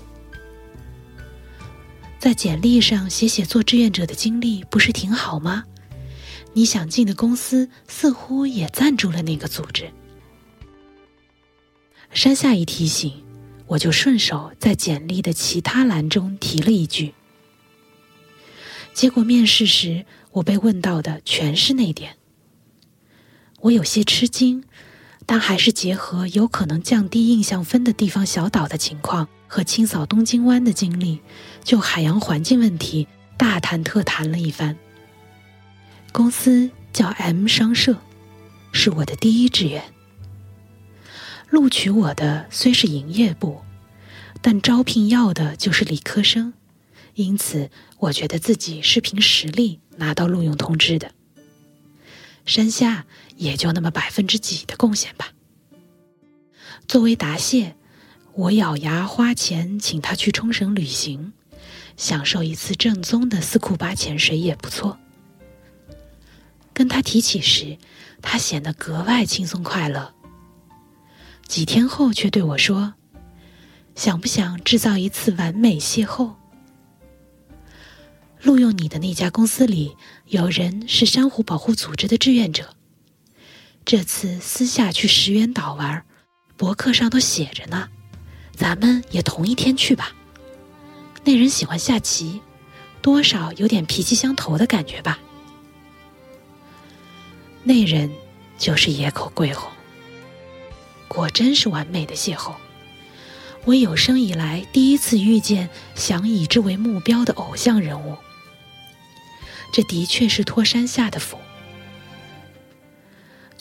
[2.19, 5.65] 在简历上写写做志愿者的经历，不是挺好吗？
[6.53, 9.91] 你想进的公司似乎也赞助了那个组织。
[12.13, 13.25] 山下一提醒，
[13.67, 17.15] 我就顺手在简历的其他栏中提了一句。
[18.93, 22.19] 结果面试时，我被问到的全是那点。
[23.63, 24.65] 我有些吃惊，
[25.25, 31.21] 但还是结合有可能降低印象分的地方小岛的情况和清扫东京湾的经历，
[31.63, 33.07] 就海洋环境问题
[33.37, 34.77] 大谈特谈了一番。
[36.11, 37.99] 公司叫 M 商社，
[38.73, 39.85] 是我的第一志愿。
[41.49, 43.61] 录取我的虽是营业部，
[44.41, 46.53] 但招聘要的就是理科生，
[47.15, 51.13] 因此我觉得自己是凭实力拿到录用通知的。
[52.45, 53.07] 山下
[53.43, 55.33] 也就那么百分之几的贡献吧。
[56.87, 57.77] 作为答谢，
[58.35, 61.33] 我咬牙花钱请他去冲绳旅行，
[61.97, 64.99] 享受一次正宗的斯库巴潜水也不错。
[66.73, 67.79] 跟他提起时，
[68.23, 70.15] 他显得格外轻松快乐。
[71.47, 72.95] 几天后，却对我说
[73.95, 76.35] ：“想不想制造一次完美邂逅？
[78.41, 82.75] 录用你的那家公司里有人是珊瑚保护组织的志愿者，
[83.85, 86.05] 这次私下去石原岛玩，
[86.57, 87.89] 博客上都写着呢。
[88.55, 90.13] 咱们也同一天去吧。
[91.25, 92.41] 那人喜欢下棋，
[93.01, 95.19] 多少有点脾气相投的感觉吧。”
[97.65, 98.11] 那人
[98.59, 99.71] 就是野口贵弘，
[101.09, 102.55] 果真是完美的邂逅。
[103.65, 108.17] 我有生以来第一次遇见想以之为目标的偶像人物，
[109.73, 111.39] 这的确是托山下的福。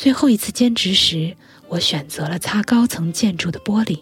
[0.02, 1.38] 最后一次兼职时，
[1.68, 4.00] 我选择了擦高层建筑的玻璃。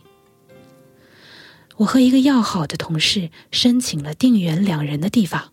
[1.75, 5.51] 我和一个要好的同事申请了定员两人的地方，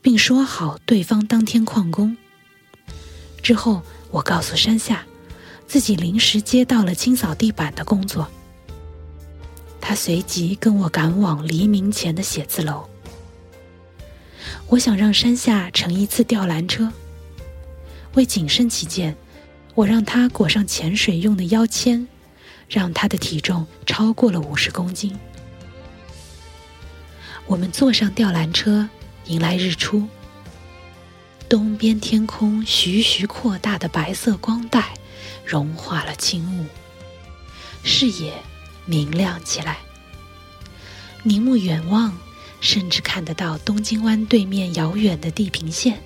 [0.00, 2.16] 并说好对方当天旷工。
[3.42, 5.04] 之后，我告诉山下，
[5.66, 8.30] 自己临时接到了清扫地板的工作。
[9.80, 12.88] 他随即跟我赶往黎明前的写字楼。
[14.68, 16.92] 我想让山下乘一次吊篮车。
[18.14, 19.16] 为谨慎起见，
[19.76, 22.08] 我让他裹上潜水用的腰签，
[22.66, 25.14] 让他的体重超过了五十公斤。
[27.46, 28.88] 我们坐上吊篮车，
[29.26, 30.08] 迎来日出。
[31.46, 34.94] 东边天空徐徐扩大的白色光带，
[35.44, 36.64] 融化了轻雾，
[37.84, 38.32] 视野
[38.86, 39.76] 明亮起来。
[41.22, 42.16] 凝目远望，
[42.62, 46.02] 甚至看得到东京湾对面遥远的地平线。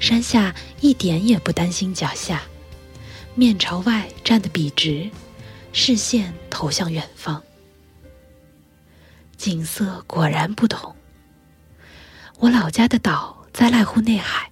[0.00, 2.42] 山下一点也不担心脚下，
[3.34, 5.08] 面朝外站得笔直，
[5.72, 7.40] 视线投向远方。
[9.36, 10.96] 景色果然不同。
[12.38, 14.50] 我老家的岛在濑户内海，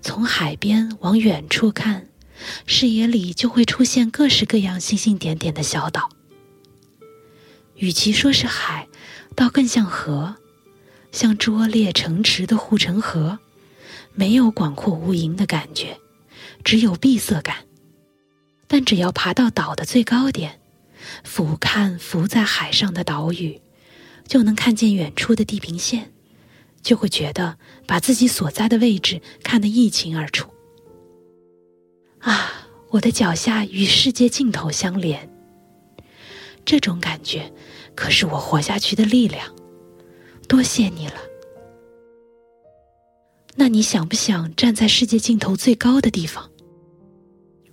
[0.00, 2.08] 从海边往远处看，
[2.66, 6.08] 视野里就会出现各式各样星星点点的小岛。
[7.74, 8.86] 与其说是海，
[9.34, 10.36] 倒更像河，
[11.10, 13.40] 像拙劣城池的护城河，
[14.16, 15.96] 没有广阔无垠的感觉，
[16.64, 17.56] 只有闭塞感。
[18.66, 20.60] 但只要爬到岛的最高点，
[21.22, 23.60] 俯瞰浮在海上的岛屿，
[24.26, 26.12] 就能看见远处的地平线。
[26.82, 30.48] 就会觉得把自己所在的位置看得一清二楚。
[32.20, 35.28] 啊，我的脚下与世界尽头相连，
[36.64, 37.52] 这种感觉
[37.96, 39.52] 可是我活下去的力量。
[40.46, 41.14] 多谢你了。
[43.58, 46.50] 那你想不想站在世界尽头最高的地方？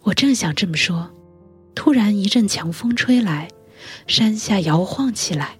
[0.02, 1.12] 我正想这么说，
[1.76, 3.50] 突然一阵强风吹来，
[4.08, 5.60] 山下摇晃起来，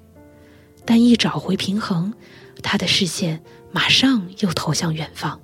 [0.86, 2.14] 但一找回平衡。
[2.62, 3.44] 他的视线
[3.74, 5.42] 马上又投向远方，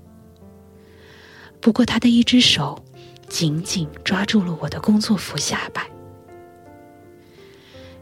[1.59, 2.82] 不过他的一只手
[3.27, 5.89] 紧紧抓住了我的工作服下摆。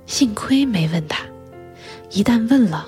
[0.06, 1.26] 幸亏没问他，
[2.12, 2.88] 一旦问了，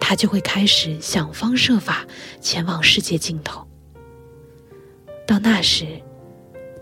[0.00, 2.04] 他就会开始想方设法
[2.40, 3.64] 前往世界尽头。
[5.26, 5.86] 到那时，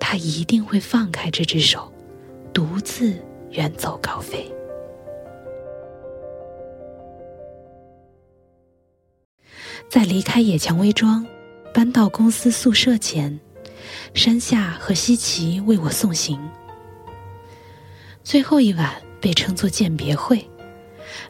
[0.00, 1.92] 他一定会放开这只手，
[2.54, 3.14] 独自
[3.50, 4.50] 远走高飞。
[9.90, 11.26] 在离开野蔷薇庄，
[11.74, 13.38] 搬到公司宿舍前，
[14.14, 16.38] 山下和西奇为我送行。
[18.22, 20.46] 最后一晚被称作饯别会，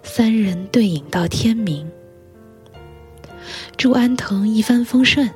[0.03, 1.91] 三人对饮到天明。
[3.77, 5.31] 祝安藤一帆风顺，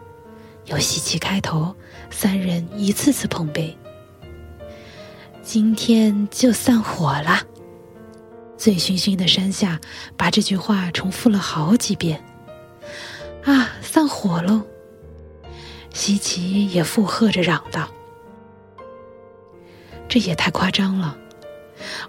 [0.67, 1.75] 由西奇开头，
[2.11, 3.77] 三人一次次碰杯。
[5.43, 7.41] 今天就散伙了。
[8.57, 9.81] 醉醺醺的山下
[10.17, 12.23] 把这句话重复了好几遍。
[13.45, 14.63] 啊，散伙喽！
[15.93, 17.89] 西奇也附和着嚷道
[20.09, 21.19] ：“这也太夸张了！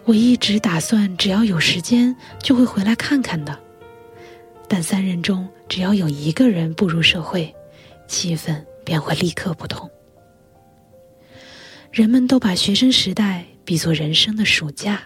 [0.06, 3.58] 我一直打算只要有时间就会回来看看的。
[4.68, 7.54] 但三人中只要有一个人步入社会，
[8.08, 9.90] 气氛便会立刻不同。
[11.92, 15.04] 人们都把学生时代比作人生的暑假，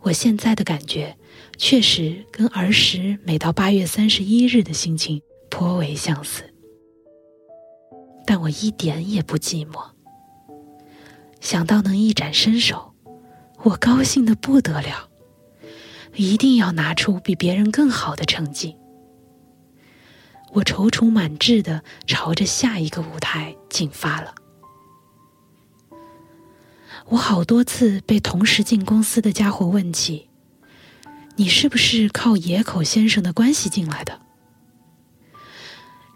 [0.00, 1.16] 我现在的感觉。”
[1.58, 6.42] 确实跟儿时每到八月三十一日的心情颇为相似，
[8.24, 9.78] 但我一点也不寂寞。
[11.38, 12.89] 想到能一展身手，
[13.62, 15.08] 我高兴的不得了，
[16.14, 18.74] 一定要拿出比别人更好的成绩。
[20.52, 24.34] 我踌躇满志的朝着下一个舞台进发了。
[27.08, 30.28] 我好多次被同时进公司的家伙问起
[31.36, 34.20] ：“你是不是靠野口先生的关系进来的？”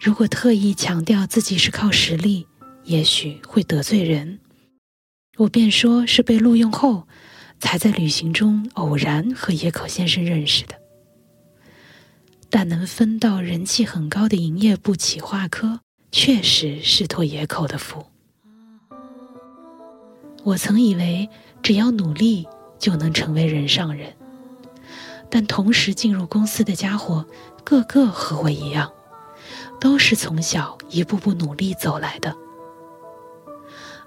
[0.01, 2.47] 如果特意强调自己是靠实力，
[2.85, 4.41] 也许会得罪人，
[5.37, 7.07] 我便说是被录用后，
[7.61, 10.75] 才在旅行中偶然和野口先生认识的。
[12.51, 15.81] 但能分到人气很高的营业部企划科，
[16.13, 18.07] 确实是托野口的福。
[20.45, 21.29] 我曾以为
[21.63, 22.47] 只要努力
[22.79, 24.15] 就能成为人上人，
[25.31, 27.27] 但同时进入公司的家伙，
[27.65, 28.93] 个个和我一样，
[29.81, 32.37] 都是从小一步步努力走来的。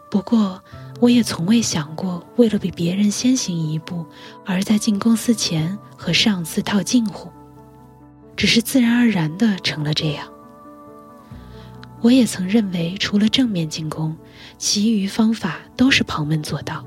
[0.10, 0.64] 不过，
[1.00, 4.06] 我也从未想过为了比别人先行一步，
[4.46, 7.32] 而在进公司前和上司套近乎。
[8.36, 10.28] 只是自然而然的成了这样。
[12.02, 14.16] 我也曾认为，除了正面进攻，
[14.60, 16.86] 其余方法都是旁门左道。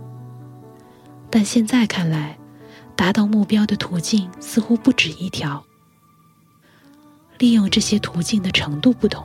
[1.29, 2.39] 但现在看来，
[2.95, 5.65] 达到目标的途径似乎不止一条。
[7.39, 9.25] 利用这些途径的程度不同，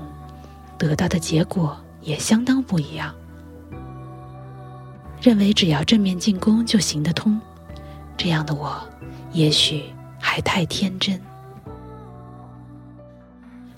[0.77, 3.13] 得到的结果也相当不一样。
[5.25, 7.41] 认为只要正面进攻就行得通，
[8.15, 8.79] 这样的我，
[9.31, 9.85] 也许
[10.19, 11.19] 还太天真。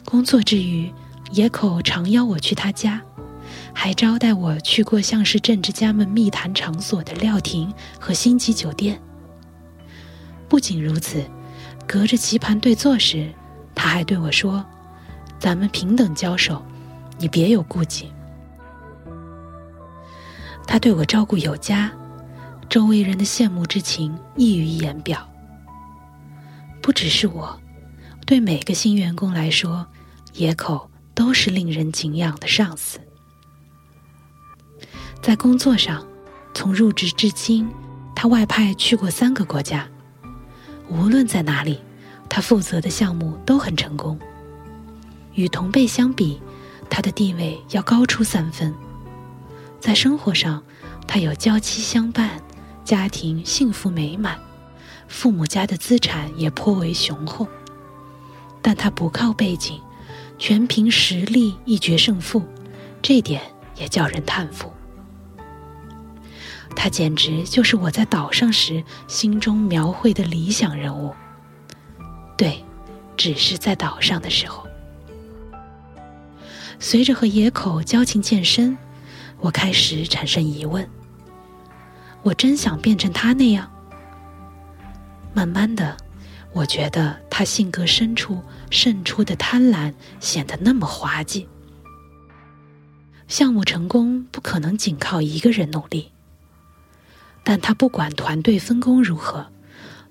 [0.04, 0.92] 工作之余，
[1.32, 3.02] 野口常邀我去他家，
[3.74, 9.00] 还招待我去过像是政治家们密谈场所的料亭和星级酒店。
[10.50, 11.24] 不仅如此，
[11.88, 13.32] 隔着棋盘对坐时，
[13.74, 14.66] 他还对我说
[15.40, 16.62] ：“咱们平等交手，
[17.18, 18.12] 你别有顾忌。”
[20.68, 21.90] 他对我照顾有加，
[22.70, 25.28] 周围人的羡慕之情溢于言表。
[26.82, 27.60] 不只是我，
[28.26, 29.88] 对每个新员工来说。
[30.34, 33.00] 野口都是令人敬仰的上司，
[35.20, 36.06] 在工作上，
[36.54, 37.68] 从入职至今，
[38.16, 39.88] 他外派去过三个国家，
[40.90, 41.80] 无论在哪里，
[42.30, 44.20] 他负责的项目都很成功。
[45.34, 46.40] 与同辈相比，
[46.88, 48.72] 他的地位要高出三分。
[49.80, 50.64] 在生活上，
[51.08, 52.42] 他有娇妻相伴，
[52.84, 54.38] 家庭幸福美满，
[55.08, 57.48] 父母家的资产也颇为雄厚，
[58.62, 59.80] 但他不靠背景。
[60.40, 62.44] 全凭实力一决胜负，
[63.02, 63.42] 这点
[63.76, 64.72] 也叫人叹服。
[66.76, 71.12] 他简直就是我在岛上时心中描绘的理想人物。
[72.38, 72.64] 对，
[73.16, 74.68] 只是在岛上的时候。
[76.78, 78.78] 随着和野口交情渐深，
[79.40, 80.88] 我开始产生疑问：
[82.24, 83.72] 我真想变成他那样？
[85.34, 85.96] 慢慢的。
[86.54, 91.48] 我觉得他性格深处渗出的贪婪显得那么滑稽。
[93.28, 96.12] 项目成功不可能仅靠一个人努力，
[97.44, 99.52] 但他不管团队分工如何，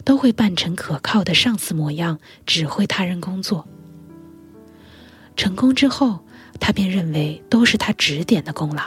[0.05, 3.66] 都会扮成可靠的上司模样，指挥他人工作。
[5.35, 6.24] 成功之后，
[6.61, 8.85] 他便认为都是他指点的功劳。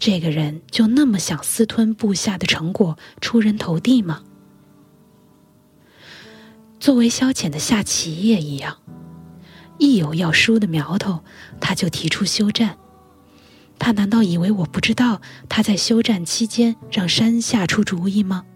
[0.00, 4.22] 这个人就那么想私吞部下的成果，出人头地吗？
[6.80, 8.78] 作为消遣的下棋也一样，
[9.78, 11.22] 一有要输的苗头，
[11.60, 12.78] 他就提出休战。
[13.78, 15.20] 他难道以为我不知道
[15.50, 18.46] 他在休战期间让山下出主意吗？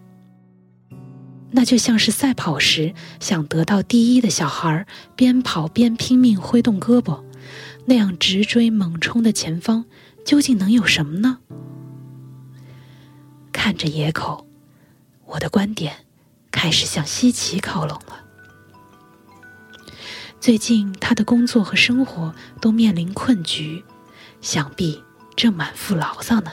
[1.51, 7.23] 那就像是赛跑时想得到第一的小孩边跑边拼命挥动胳膊，
[7.85, 9.85] 那样直追猛冲的前方，
[10.25, 11.37] 究竟能有什么呢？
[13.53, 14.45] 看着野口，
[15.25, 16.05] 我的观点。
[16.51, 18.23] 开始向西岐靠拢了。
[20.39, 23.83] 最近他的工作和生活都面临困局，
[24.39, 25.03] 想必
[25.35, 26.51] 正满腹牢骚呢。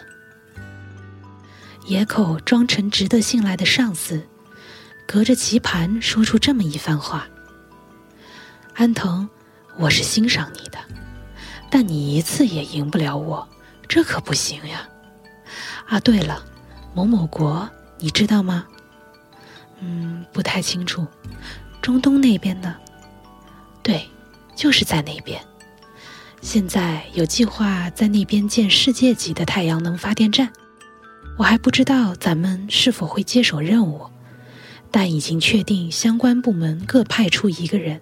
[1.86, 4.26] 野口装成值得信赖的上司，
[5.06, 7.28] 隔着棋盘说出这么一番话
[8.74, 9.28] ：“安藤，
[9.78, 10.78] 我是欣赏你的，
[11.70, 13.48] 但你一次也赢不了我，
[13.92, 14.88] 这可不行呀。
[15.86, 16.42] 啊，对了，
[16.94, 17.68] 某某国，
[17.98, 18.64] 你知道吗？”
[19.80, 21.06] 嗯，不太清楚。
[21.82, 22.74] 中东那边的，
[23.82, 24.08] 对，
[24.56, 25.38] 就是在那边。
[26.40, 30.50] 现在有计划在那边建世界级的太阳能发电站。
[31.36, 34.06] 我还不知道咱们是否会接手任务，
[34.90, 38.00] 但已经确定相关部门各派出一个人。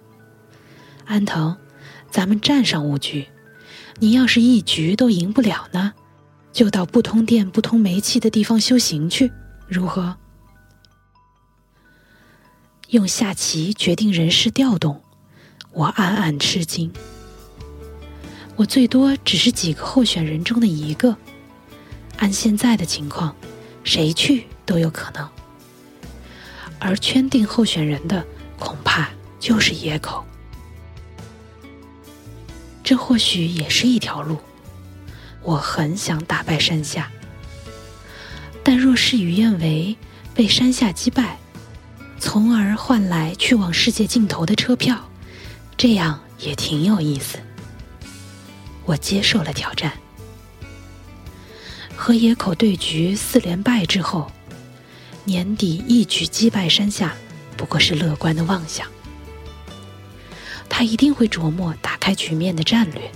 [1.03, 1.57] 安藤，
[2.09, 3.27] 咱们站上五局，
[4.03, 5.93] 你要是一局都赢不了呢，
[6.51, 9.31] 就到不通电、不通煤气的地方修行去，
[9.67, 10.17] 如何？
[12.87, 14.99] 用下棋决定人事调动，
[15.71, 16.91] 我暗暗吃惊。
[18.55, 21.15] 我最多只是几个候选人中的一个，
[22.17, 23.35] 按现在的情况，
[23.83, 25.29] 谁去都有可能。
[26.79, 28.25] 而圈定候选人的，
[28.57, 29.07] 恐怕
[29.39, 30.25] 就是野口。
[32.91, 34.37] 这或许也是一条路。
[35.43, 37.09] 我很想打败山下，
[38.65, 39.95] 但若事与愿违，
[40.35, 41.39] 被山下击败，
[42.19, 45.09] 从而换来去往世界尽头的车票，
[45.77, 47.37] 这样也挺有意思。
[48.83, 49.93] 我接受了挑战。
[51.95, 54.29] 和野口对局四连败之后，
[55.23, 57.13] 年底一举击败山下，
[57.55, 58.85] 不过是乐观的妄想。
[60.67, 63.09] 他一定会琢磨打开局面的战略，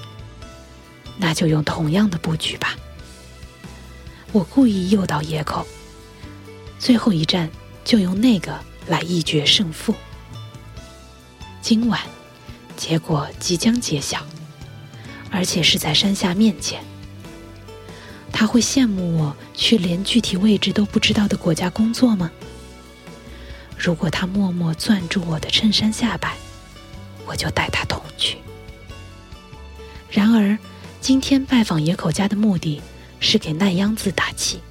[1.18, 2.76] 那就用同样的布局吧。
[4.32, 5.66] 我故意诱导野口，
[6.78, 7.50] 最后一战
[7.84, 8.58] 就用那个
[8.88, 9.94] 来一决胜负。
[11.62, 12.00] 今晚，
[12.78, 14.26] 结果即将揭晓。
[15.32, 16.82] 而且是在山下面前，
[18.32, 22.32] 他会羡慕我去连具体位置都不知道的国家工作吗？
[23.78, 26.38] 如果他默默攥住我的衬衫下摆，
[27.26, 27.85] 我就带他。
[30.16, 30.58] 然而，
[31.02, 32.82] 今天拜访野口家的目的
[33.20, 34.62] 是给奈央子打气。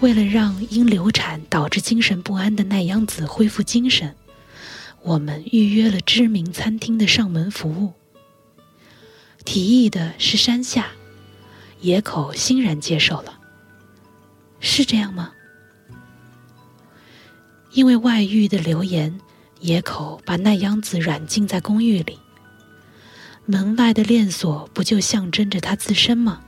[0.00, 4.12] 为了让因流产导致精神不安的奈央子恢复精神，
[5.02, 7.92] 我们预约了知名餐厅的上门服务。
[9.44, 10.88] 提议的是山下，
[11.80, 13.38] 野口欣然接受了。
[14.58, 15.30] 是这样吗？
[17.70, 19.20] 因为外遇的流言，
[19.60, 22.18] 野口把奈央子软禁在公寓里。
[23.46, 26.42] 门外的链锁不就象征着他自身吗？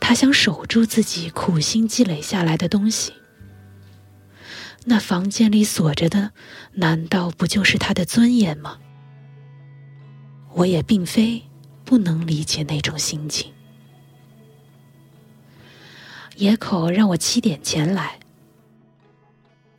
[0.00, 3.12] 他想守住自己苦心积累下来的东西。
[4.86, 6.32] 那房间里锁着的，
[6.72, 8.78] 难道不就是他的尊严吗？
[10.54, 11.42] 我也并非
[11.84, 13.52] 不能理解那种心情。
[16.36, 18.18] 野口让我七点前来，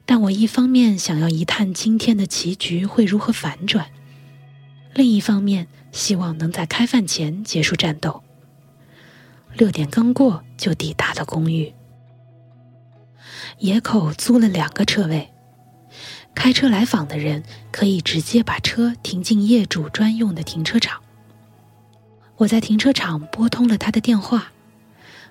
[0.05, 3.91] 但我一方面想要一探今天的棋局会如何反转，
[4.95, 8.23] 另一方面希望能在开饭前结束战斗。
[9.53, 11.73] 六点刚过就抵达了公寓，
[13.59, 15.31] 野口租了两个车位。
[16.33, 21.01] 开车来访的人可以直接把车停进业主专用的停车场。
[22.37, 24.51] 我在停车场拨通了他的电话，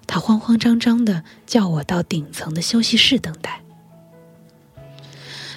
[0.07, 3.63] 他慌慌张张的叫我到顶层的休息室等待。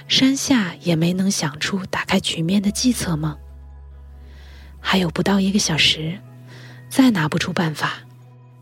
[0.07, 3.37] 山下也没能想出打开局面的计策吗？
[4.89, 6.17] 还有不到一个小时，
[6.89, 7.95] 再拿不出办法，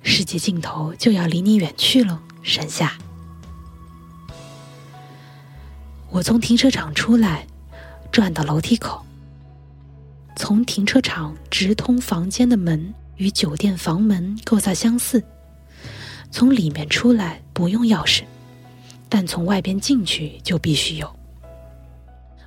[0.01, 2.97] 世界尽头就要离你远去了，山下。
[6.09, 7.45] 我从停车场出来，
[8.11, 9.05] 转到楼梯口。
[10.35, 15.23] 从停车场直通房间的门与酒店房门构造相似，
[16.31, 18.23] 从里面出来不用钥匙，
[19.07, 21.15] 但从外边进去就必须有。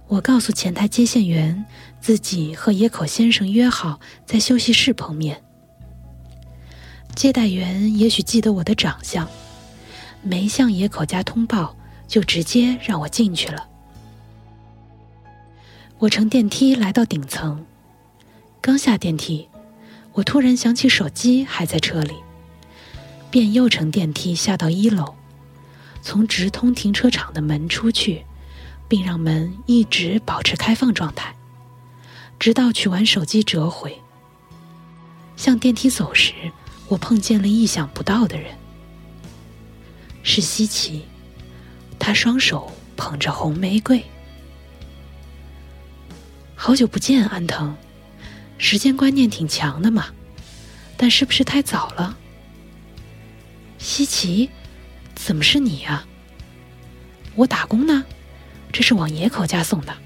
[0.09, 1.65] 我告诉前台接线员，
[2.01, 5.41] 自己和野口先生约好在休息室碰面。
[7.15, 9.29] 接待员也许记得我的长相，
[10.23, 11.75] 没向野口家通报。
[12.09, 13.69] 就直接让我进去了。
[15.99, 17.67] 我乘电梯来到顶层，
[18.63, 19.47] 刚下电梯，
[20.15, 22.15] 我突然想起手机还在车里，
[23.31, 25.15] 便又乘电梯下到一楼，
[26.01, 28.25] 从直通停车场的门出去，
[28.89, 31.35] 并让门一直保持开放状态，
[32.39, 34.01] 直到取完手机折回。
[35.37, 36.33] 向电梯走时，
[36.89, 38.57] 我碰见了意想不到的人，
[40.23, 41.05] 是西奇。
[41.99, 44.03] 他双手捧着红玫瑰。
[46.55, 47.75] 好久不见，安藤，
[48.57, 50.07] 时间观念挺强的嘛，
[50.97, 52.17] 但是不是太早了？
[53.79, 54.51] 西奇，
[55.15, 56.05] 怎么是你呀？
[57.37, 58.05] 我打工呢，
[58.73, 59.97] 这是往野口家送的。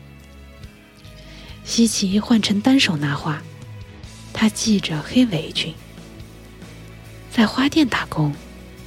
[1.65, 3.41] 西奇换成单手拿花，
[4.33, 5.75] 他系着黑围裙，
[7.31, 8.35] 在花店打工，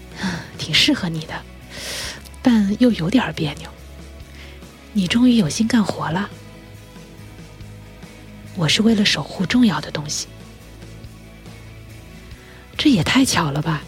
[0.58, 1.34] 挺适合你的。
[2.42, 3.70] 但又有点别扭。
[4.94, 6.30] 你终于有心干活了。
[8.56, 10.28] 我是为了守护重要的东西。
[12.78, 13.84] 这也太巧了吧？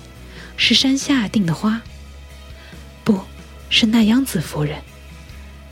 [0.57, 1.81] 是山下订的花？
[3.03, 3.23] 不
[3.69, 4.81] 是奈央子夫人。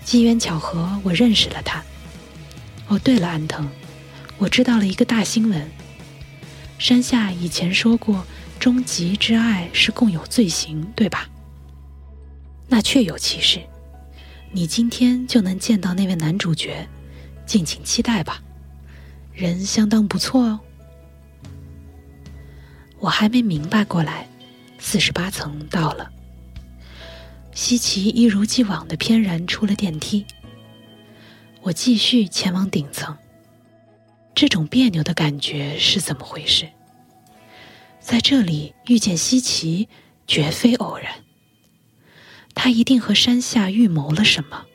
[0.05, 1.83] 机缘巧合，我认识了他。
[2.87, 3.67] 哦，对了，安藤，
[4.37, 5.67] 我知道了一个大新闻。
[6.77, 8.23] 山下以前说过，
[8.59, 11.27] 终极之爱是共有罪行，对吧？
[12.67, 13.59] 那确有其事，
[14.51, 16.87] 你今天就能见到那位男主角，
[17.47, 18.39] 敬请期待吧，
[19.33, 20.59] 人相当不错哦。
[22.99, 24.29] 我还没明白过来，
[24.77, 26.11] 四十八层到了。
[27.55, 30.25] 西奇一如既往的翩然出了电梯，
[31.61, 33.17] 我继续前往顶层。
[34.35, 36.67] 这种别扭的感觉是怎么回事？
[38.01, 39.87] 在这里遇见西奇，
[40.27, 41.23] 绝非偶然。
[42.53, 44.65] 他一定和山下预谋了什么，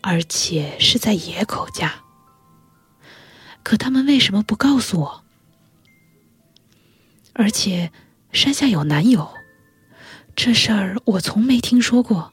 [0.00, 2.04] 而且是在野口家。
[3.64, 5.24] 可他们为什么不告诉我？
[7.32, 7.90] 而且
[8.32, 9.34] 山下有男友，
[10.34, 12.32] 这事儿我从没听说过。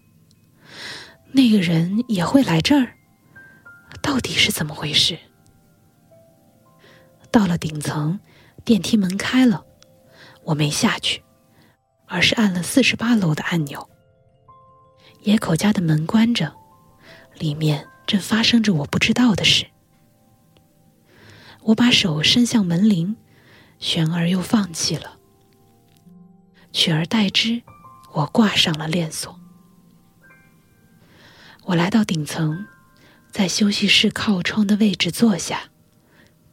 [1.33, 2.95] 那个人也会来这儿，
[4.01, 5.17] 到底是怎么回事？
[7.29, 8.19] 到了顶层，
[8.63, 9.65] 电梯门开了，
[10.45, 11.21] 我没下去，
[12.05, 13.89] 而是按了四十八楼的按钮。
[15.23, 16.55] 野口家的门关着，
[17.37, 19.67] 里面正发生着我不知道的事。
[21.63, 23.17] 我把手伸向门铃，
[23.77, 25.17] 旋而又放弃了，
[26.71, 27.61] 取而代之，
[28.17, 29.39] 我挂上了链锁。
[31.65, 32.65] 我来到顶层，
[33.31, 35.69] 在休息室靠窗的位置坐下。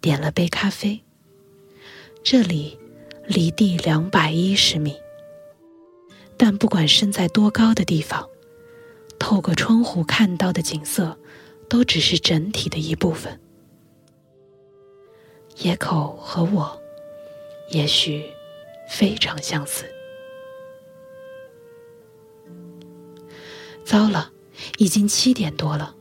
[0.03, 1.03] 点了杯咖啡。
[2.23, 2.79] 这里
[3.27, 4.95] 离地两百一十米，
[6.37, 8.29] 但不管身在多高的地方，
[9.19, 11.19] 透过窗户看到的景色，
[11.71, 13.41] 都只是整体的一部分。
[15.57, 16.79] 野口和我，
[17.71, 18.27] 也许
[18.91, 19.91] 非常相似。
[23.85, 24.31] 糟了，
[24.79, 25.95] 已经七点多了，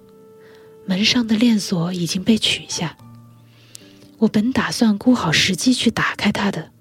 [0.85, 2.97] 门上的链锁已经被取下。
[4.19, 6.71] 我本打算估好时机去打开它的。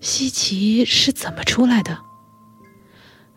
[0.00, 1.98] 西奇是怎么出来的？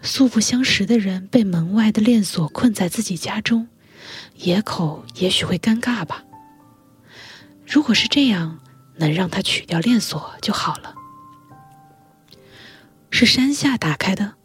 [0.01, 3.67] 素不相识的人被门外的链锁困在自己家中，
[4.37, 6.23] 野口也许会尴尬吧。
[7.67, 8.59] 如果是这样，
[8.97, 10.95] 能让他取掉链锁就好了。
[13.09, 14.35] 是山下打开的，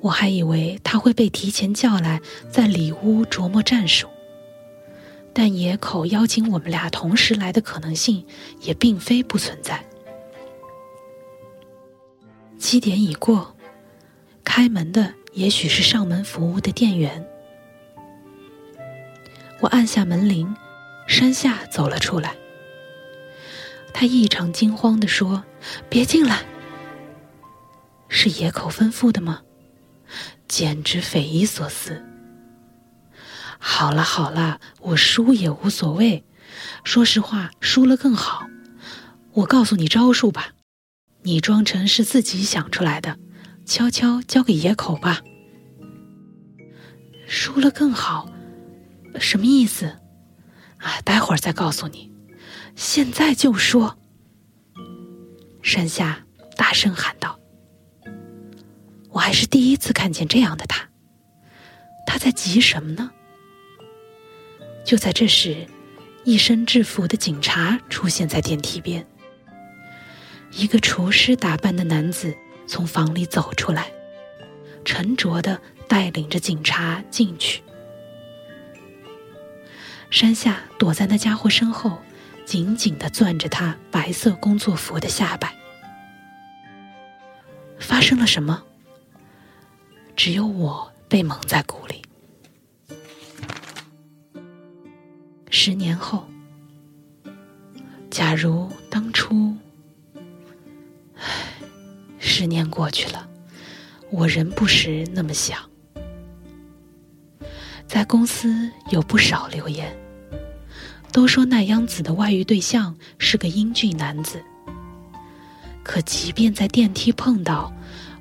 [0.00, 2.20] 我还以为他会被提前叫来，
[2.50, 4.08] 在里屋琢磨战术。
[5.32, 8.24] 但野口邀请我们俩同时来的可能性
[8.60, 9.84] 也并非不存在。
[12.58, 13.54] 七点已过，
[14.42, 17.24] 开门的也许是上门服务的店员。
[19.60, 20.56] 我按下门铃，
[21.06, 22.36] 山下走了出来。
[23.92, 25.44] 他异常惊慌地说
[25.88, 26.44] ：“别进来。”
[28.08, 29.42] 是野口吩咐的吗？
[30.48, 32.02] 简直匪夷所思。
[33.58, 36.24] 好了好了，我输也无所谓。
[36.84, 38.48] 说实话，输了更好。
[39.32, 40.52] 我告诉你招数吧，
[41.22, 43.18] 你装成是自己想出来的，
[43.66, 45.20] 悄悄交给野口吧。
[47.26, 48.32] 输了更好，
[49.20, 49.86] 什么意思？
[50.78, 52.10] 啊，待会儿再告诉你。
[52.74, 53.98] 现在就说。
[55.62, 56.24] 山下
[56.56, 57.37] 大声喊道
[59.10, 60.88] ：“我还是第一次看见这样的他。
[62.06, 63.10] 他在急什么呢？”
[64.84, 65.66] 就在这时，
[66.24, 69.06] 一身制服的警察出现在电梯边。
[70.52, 72.34] 一个厨师打扮的男子
[72.66, 73.92] 从房里走出来，
[74.84, 77.62] 沉着的带领着警察进去。
[80.10, 81.98] 山下躲在那家伙身后，
[82.46, 85.54] 紧紧的攥着他白色工作服的下摆。
[87.78, 88.64] 发生了什么？
[90.18, 92.02] 只有我被蒙在鼓里。
[95.48, 96.26] 十年后，
[98.10, 99.54] 假如当初，
[101.14, 101.22] 唉，
[102.18, 103.28] 十年过去了，
[104.10, 105.56] 我仍不时那么想。
[107.86, 109.96] 在公司有不少留言，
[111.12, 114.42] 都说奈央子的外遇对象是个英俊男子。
[115.84, 117.72] 可即便在电梯碰到，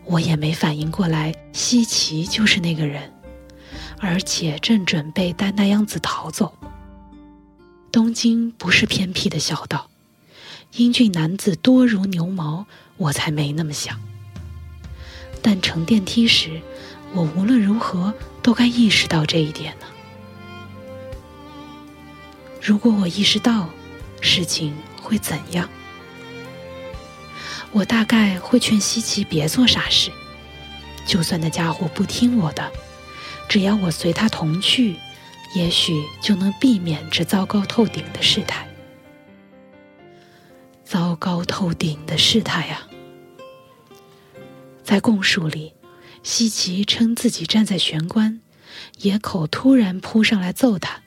[0.09, 3.13] 我也没反应过来，西奇就是那个人，
[3.99, 6.53] 而且正准备带奈央子逃走。
[7.91, 9.89] 东京不是偏僻的小岛，
[10.77, 13.99] 英俊男子多如牛毛，我才没那么想。
[15.41, 16.61] 但乘电梯时，
[17.13, 19.85] 我无论如何都该意识到这一点呢。
[22.61, 23.69] 如果我意识到，
[24.21, 25.69] 事情会怎样？
[27.77, 30.09] 我大概会劝西奇别做傻事，
[31.05, 32.71] 就算那家伙不听我的，
[33.47, 34.95] 只要我随他同去。
[35.55, 38.67] 也许就能避免这糟糕透顶的事态。
[40.83, 42.81] 糟糕透顶的事态呀！
[44.83, 45.73] 在供述里，
[46.21, 48.41] 西奇称自己站在玄关，
[48.97, 51.01] 野口突然扑上来揍他。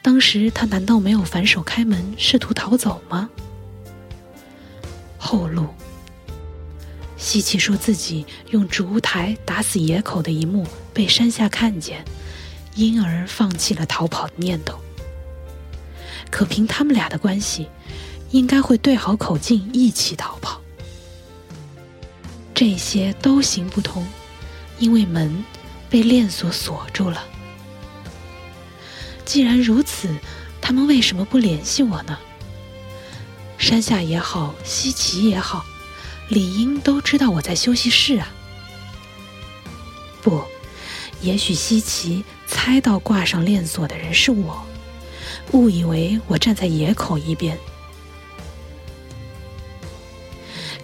[0.00, 3.28] 当时他难道没有反手开门，试图逃走吗？
[5.18, 5.66] 后路，
[7.16, 12.04] 西奇说自己用烛台打死野口的一幕被山下看见，
[12.74, 14.78] 因而放弃了逃跑的念头。
[16.30, 17.68] 可凭他们俩的关系，
[18.30, 20.60] 应该会对好口径一起逃跑。
[22.54, 24.06] 这些都行不通，
[24.78, 25.44] 因为门
[25.88, 27.24] 被链锁锁住了。
[29.24, 30.14] 既然如此，
[30.60, 32.18] 他们为什么不联系我呢？
[33.58, 35.66] 山下也好，西岐也好，
[36.28, 38.32] 理应都知道我在休息室啊。
[40.22, 40.42] 不，
[41.20, 44.64] 也许西岐猜到挂上链锁的人是我，
[45.52, 47.58] 误以为我站在野口一边。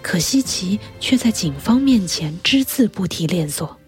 [0.01, 3.79] 可西岐却在警方面前只字不提链锁。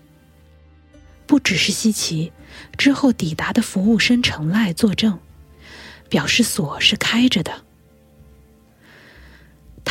[1.28, 2.32] 不只是西岐，
[2.78, 5.20] 之后抵达的服务生程赖作证，
[6.10, 7.64] 表示锁是开着的。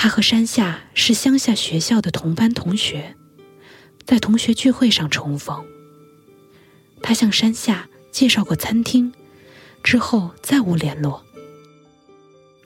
[0.07, 3.17] 他和山下是乡下学校的同班同学，
[4.05, 5.67] 在同学聚会上重逢。
[7.03, 9.13] 他向山下介绍过餐厅，
[9.83, 11.25] 之后再无联络。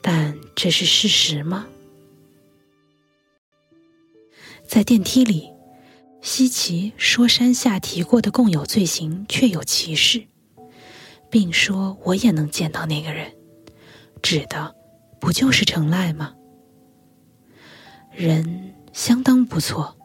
[0.03, 1.66] 但这是事实吗？
[4.68, 5.49] 在电梯里。
[6.20, 10.26] 西奇说：“山下提过的共有罪行确有其事，
[11.30, 13.34] 并说我也能见到那个人，
[14.20, 14.74] 指的
[15.18, 16.34] 不就是成赖吗？
[18.12, 19.96] 人相当不错。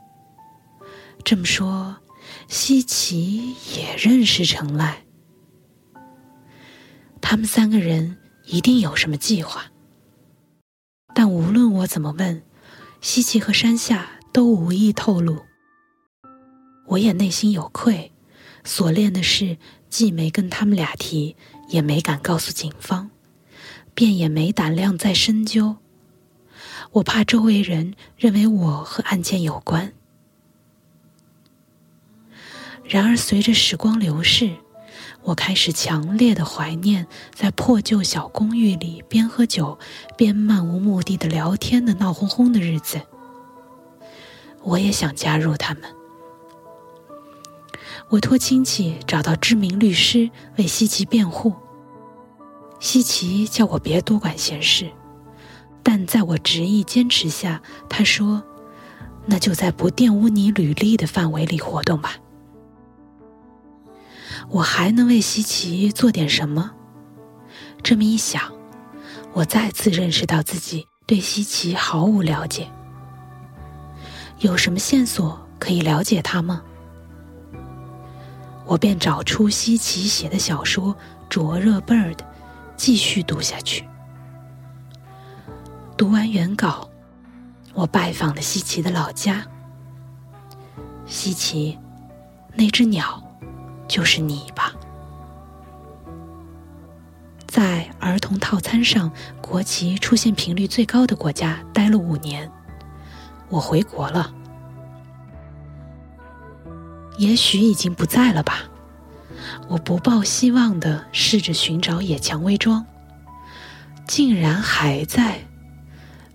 [1.23, 1.97] 这么说，
[2.47, 5.03] 西奇也认识程赖。
[7.21, 9.71] 他们三个人一定有什么计划。
[11.15, 12.43] 但无论我怎么问，
[13.01, 15.39] 西奇和山下都无意透露。”
[16.87, 18.11] 我也内心有愧，
[18.63, 19.57] 锁链的事
[19.89, 21.35] 既没跟他们俩提，
[21.69, 23.09] 也没敢告诉警方，
[23.95, 25.77] 便也没胆量再深究。
[26.95, 29.91] 我怕周围人认为我和案件有关。
[32.85, 34.55] 然而，随着时光流逝，
[35.21, 39.77] 我开始强烈的怀念在破旧小公寓里边喝酒
[40.15, 43.01] 边漫无目的的聊天的闹哄哄的日子。
[44.63, 45.83] 我也想加入他们。
[48.07, 51.53] 我托亲戚找到知名律师为西奇辩护。
[52.79, 54.89] 西奇叫我别多管闲事，
[55.87, 58.41] 但在我执意坚持下，他说
[59.27, 62.15] ：“那就在不玷污你履历的范围里活动吧。”
[64.49, 66.71] 我还能为西奇做点什么？
[67.83, 68.51] 这么一想，
[69.31, 72.67] 我再次认识到自己对西奇毫无了解。
[74.39, 76.63] 有什么线索可以了解他吗？
[78.65, 80.93] 我便找出西奇写的小说
[81.29, 82.15] 《灼热 Bird》，
[82.75, 83.87] 继续读下去。
[85.97, 86.89] 读完原稿，
[87.73, 89.45] 我拜访了西奇的老家。
[91.05, 91.77] 西奇，
[92.53, 93.23] 那只鸟，
[93.87, 94.73] 就是你吧？
[97.47, 99.09] 在儿童套餐上
[99.41, 102.51] 国旗出现频率最高的国家待了五年，
[103.47, 104.33] 我回国了。
[107.17, 108.63] 也许已经不在了吧。
[109.69, 112.85] 我不抱希望的试着寻找野蔷薇庄，
[114.05, 115.39] 竟然还在。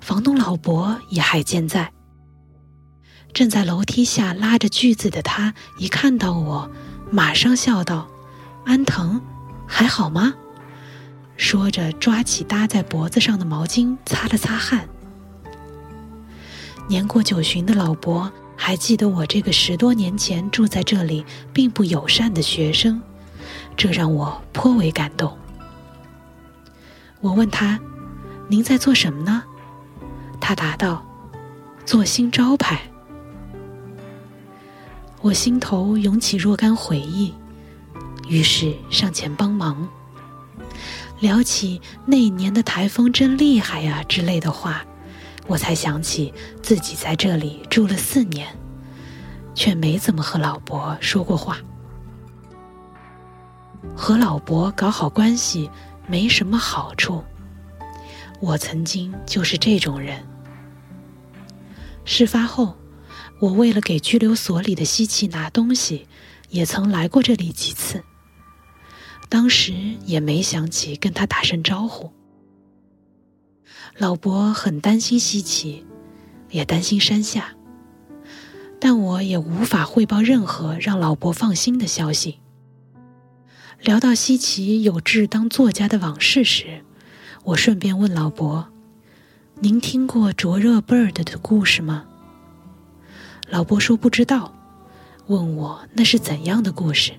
[0.01, 1.93] 房东老伯也还健在。
[3.33, 6.71] 正在楼梯下拉着锯子的他，一看到我，
[7.11, 8.09] 马上笑道
[8.67, 9.21] ：“安藤，
[9.67, 10.35] 还好吗？”
[11.37, 14.89] 说着，抓起搭在脖子上的毛巾擦了擦汗。
[16.89, 18.31] 年过九旬的老伯。
[18.63, 23.01] 还记得我这个十多年前住在这里并不友善的学生，
[23.75, 25.35] 这让我颇为感动。
[27.23, 27.81] 我问他
[28.49, 29.43] ：“您在做什么呢？”
[30.41, 31.05] 他答道
[31.85, 32.81] ：“做新招牌。”
[35.23, 37.35] 我心头涌起若干回忆，
[38.29, 39.87] 于是上前帮忙，
[41.21, 44.83] 聊起那年的台风真厉害呀之类的话。
[45.47, 46.33] 我才想起
[46.63, 48.47] 自己在这里住了四年，
[49.53, 51.59] 却没怎么和老伯说过话。
[53.97, 55.69] 和老伯搞好关系
[56.07, 57.25] 没什么好处，
[58.39, 60.25] 我曾经就是这种人。
[62.13, 62.77] 事发后，
[63.39, 66.09] 我为了给拘留所里的西奇拿东西，
[66.49, 68.03] 也曾来过这里几次。
[69.29, 69.73] 当时
[70.05, 72.11] 也没想起跟他打声招呼。
[73.97, 75.87] 老伯很担心西奇，
[76.51, 77.55] 也担心山下，
[78.81, 82.41] 但我也无法汇报任何让老伯放心的消息。
[83.81, 86.85] 聊到西奇有志当作家的往事时，
[87.45, 88.73] 我顺便问老伯
[89.63, 92.07] ：“您听过灼热 bird 的故事吗？”
[93.51, 94.55] 老伯说不知道，
[95.27, 97.13] 问我那是怎样的故事。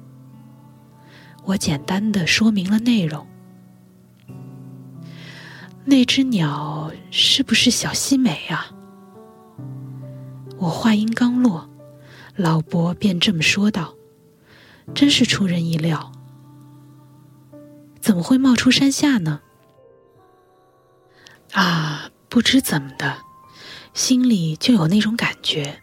[1.44, 3.28] 我简单的说明了内容。
[5.86, 8.72] 那只鸟是不是小西美啊？
[10.58, 11.70] 我话音刚落，
[12.36, 13.94] 老伯便这么说道
[14.96, 16.12] ：“真是出人意料。”
[18.00, 19.42] 怎么会冒出山下呢？
[21.54, 23.18] 啊，不知怎么的，
[23.94, 25.82] 心里就有那种感觉，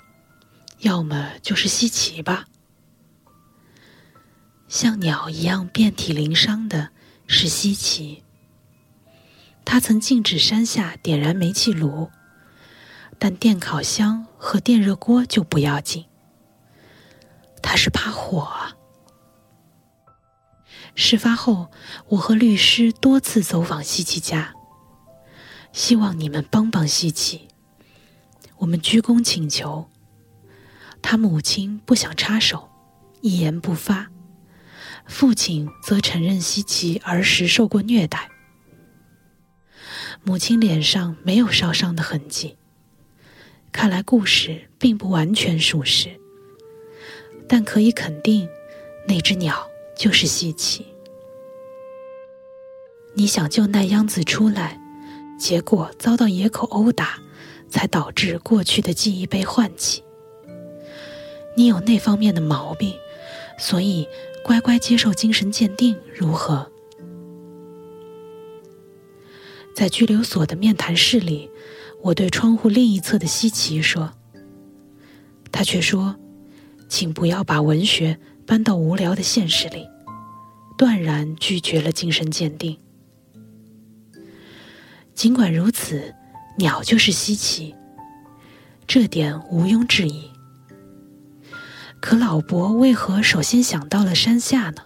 [0.78, 2.46] 要么就是稀奇吧。
[4.66, 6.88] 像鸟一样遍体鳞伤的
[7.26, 8.24] 是稀奇。
[9.66, 12.10] 他曾禁止山下点燃煤气炉，
[13.18, 16.06] 但电烤箱和电热锅就不要紧。
[17.62, 18.50] 他是怕火。
[20.94, 21.70] 事发后，
[22.08, 24.54] 我和律师多次走访西奇家，
[25.78, 27.46] 希望你们帮帮西奇。
[28.56, 29.88] 我们鞠躬请求，
[31.00, 32.68] 他母亲不想插手，
[33.20, 34.08] 一言不发；
[35.06, 38.28] 父亲则承认西奇儿时受过虐待。
[40.24, 42.56] 母亲脸上没有烧伤的痕迹，
[43.70, 46.18] 看来故事并不完全属实，
[47.48, 48.48] 但可以肯定，
[49.06, 49.64] 那只鸟。
[49.96, 50.86] 就是稀奇。
[53.14, 54.80] 你想救奈央子出来，
[55.38, 57.18] 结果遭到野口殴打，
[57.68, 60.02] 才导致过去的记忆被唤起。
[61.56, 62.94] 你有那方面的毛病，
[63.58, 64.06] 所以
[64.44, 66.70] 乖乖接受精神鉴定，如何？
[69.74, 71.50] 在拘留所的面谈室里，
[72.02, 74.12] 我对窗户另一侧的西奇说，
[75.52, 76.16] 他却说
[76.88, 78.18] ：“请不要把文学。”
[78.48, 79.86] 搬到无聊的现实里，
[80.78, 82.78] 断然拒绝了精神鉴定。
[85.18, 86.14] 尽管如此，
[86.58, 87.74] 鸟就是稀奇，
[88.86, 90.30] 这点毋庸置疑。
[91.98, 94.82] 可老伯为何首先想到了山下呢？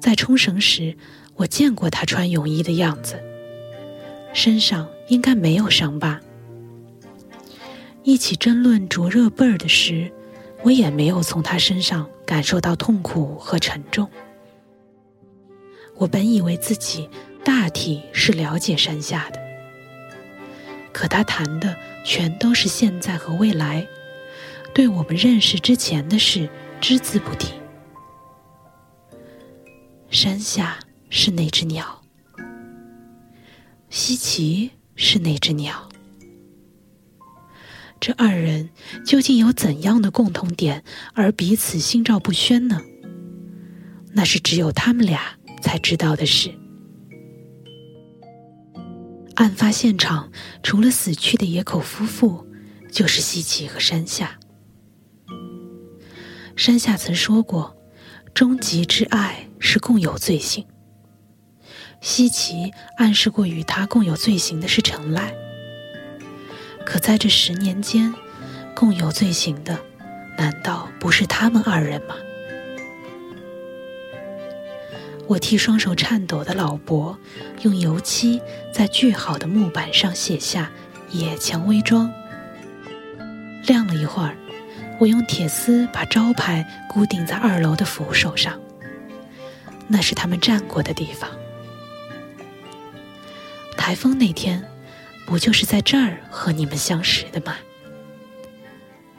[0.00, 0.96] 在冲绳时，
[1.36, 3.22] 我见过他穿泳衣的样子，
[4.34, 6.20] 身上应该没有伤疤。
[8.02, 10.12] 一起争论灼热 bird 时。
[10.64, 14.08] 我也没有从他身上感受到痛苦和沉重。
[15.96, 17.08] 我本以为自己
[17.44, 19.40] 大体是了解山下的，
[20.92, 23.86] 可他谈的全都是现在和未来，
[24.72, 26.48] 对我们认识之前的事
[26.80, 27.52] 只字不提。
[30.10, 30.78] 山下
[31.10, 32.02] 是那只鸟，
[33.90, 35.88] 西奇是那只鸟。
[37.98, 38.70] 这二人
[39.06, 40.84] 究竟有怎样的共同点，
[41.14, 42.82] 而彼此心照不宣呢？
[44.12, 46.52] 那是只有他们俩才知道的事。
[49.36, 50.30] 案发现场
[50.62, 52.46] 除了死去的野口夫妇，
[52.90, 54.38] 就是西崎和山下。
[56.56, 57.76] 山下曾说过，
[58.34, 60.66] 终极之爱是共有罪行。
[62.00, 65.34] 西崎暗示过与他共有罪行的是成赖。
[66.84, 68.12] 可在这十年间，
[68.74, 69.78] 共有罪行的，
[70.36, 72.14] 难道不是他们二人吗？
[75.32, 77.18] 我替双手颤抖的老伯
[77.62, 78.38] 用油漆
[78.70, 80.70] 在锯好的木板上写下
[81.10, 82.12] “野蔷薇庄”。
[83.66, 84.36] 晾了一会儿，
[85.00, 88.60] 我用铁丝把招牌固定在二楼的扶手上，
[89.88, 91.30] 那是他们站过的地方。
[93.76, 94.62] 台风那天。
[95.24, 97.54] 不就是在这儿和你们相识的吗？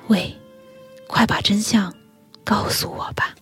[0.09, 0.37] 喂，
[1.07, 1.91] 快把真相
[2.43, 3.33] 告诉我吧！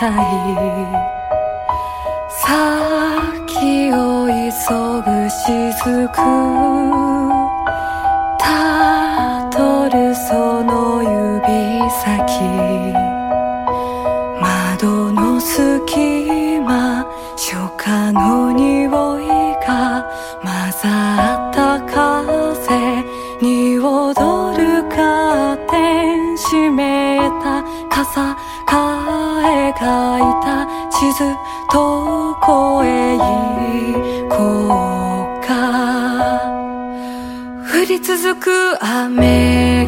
[0.00, 0.12] たい
[2.30, 3.94] 先を
[4.28, 4.32] 急
[5.04, 6.08] ぐ雫
[8.38, 12.96] たどるその指先。
[14.40, 17.04] 窓の隙間
[17.36, 18.49] 初夏の
[38.16, 39.79] 続く雨。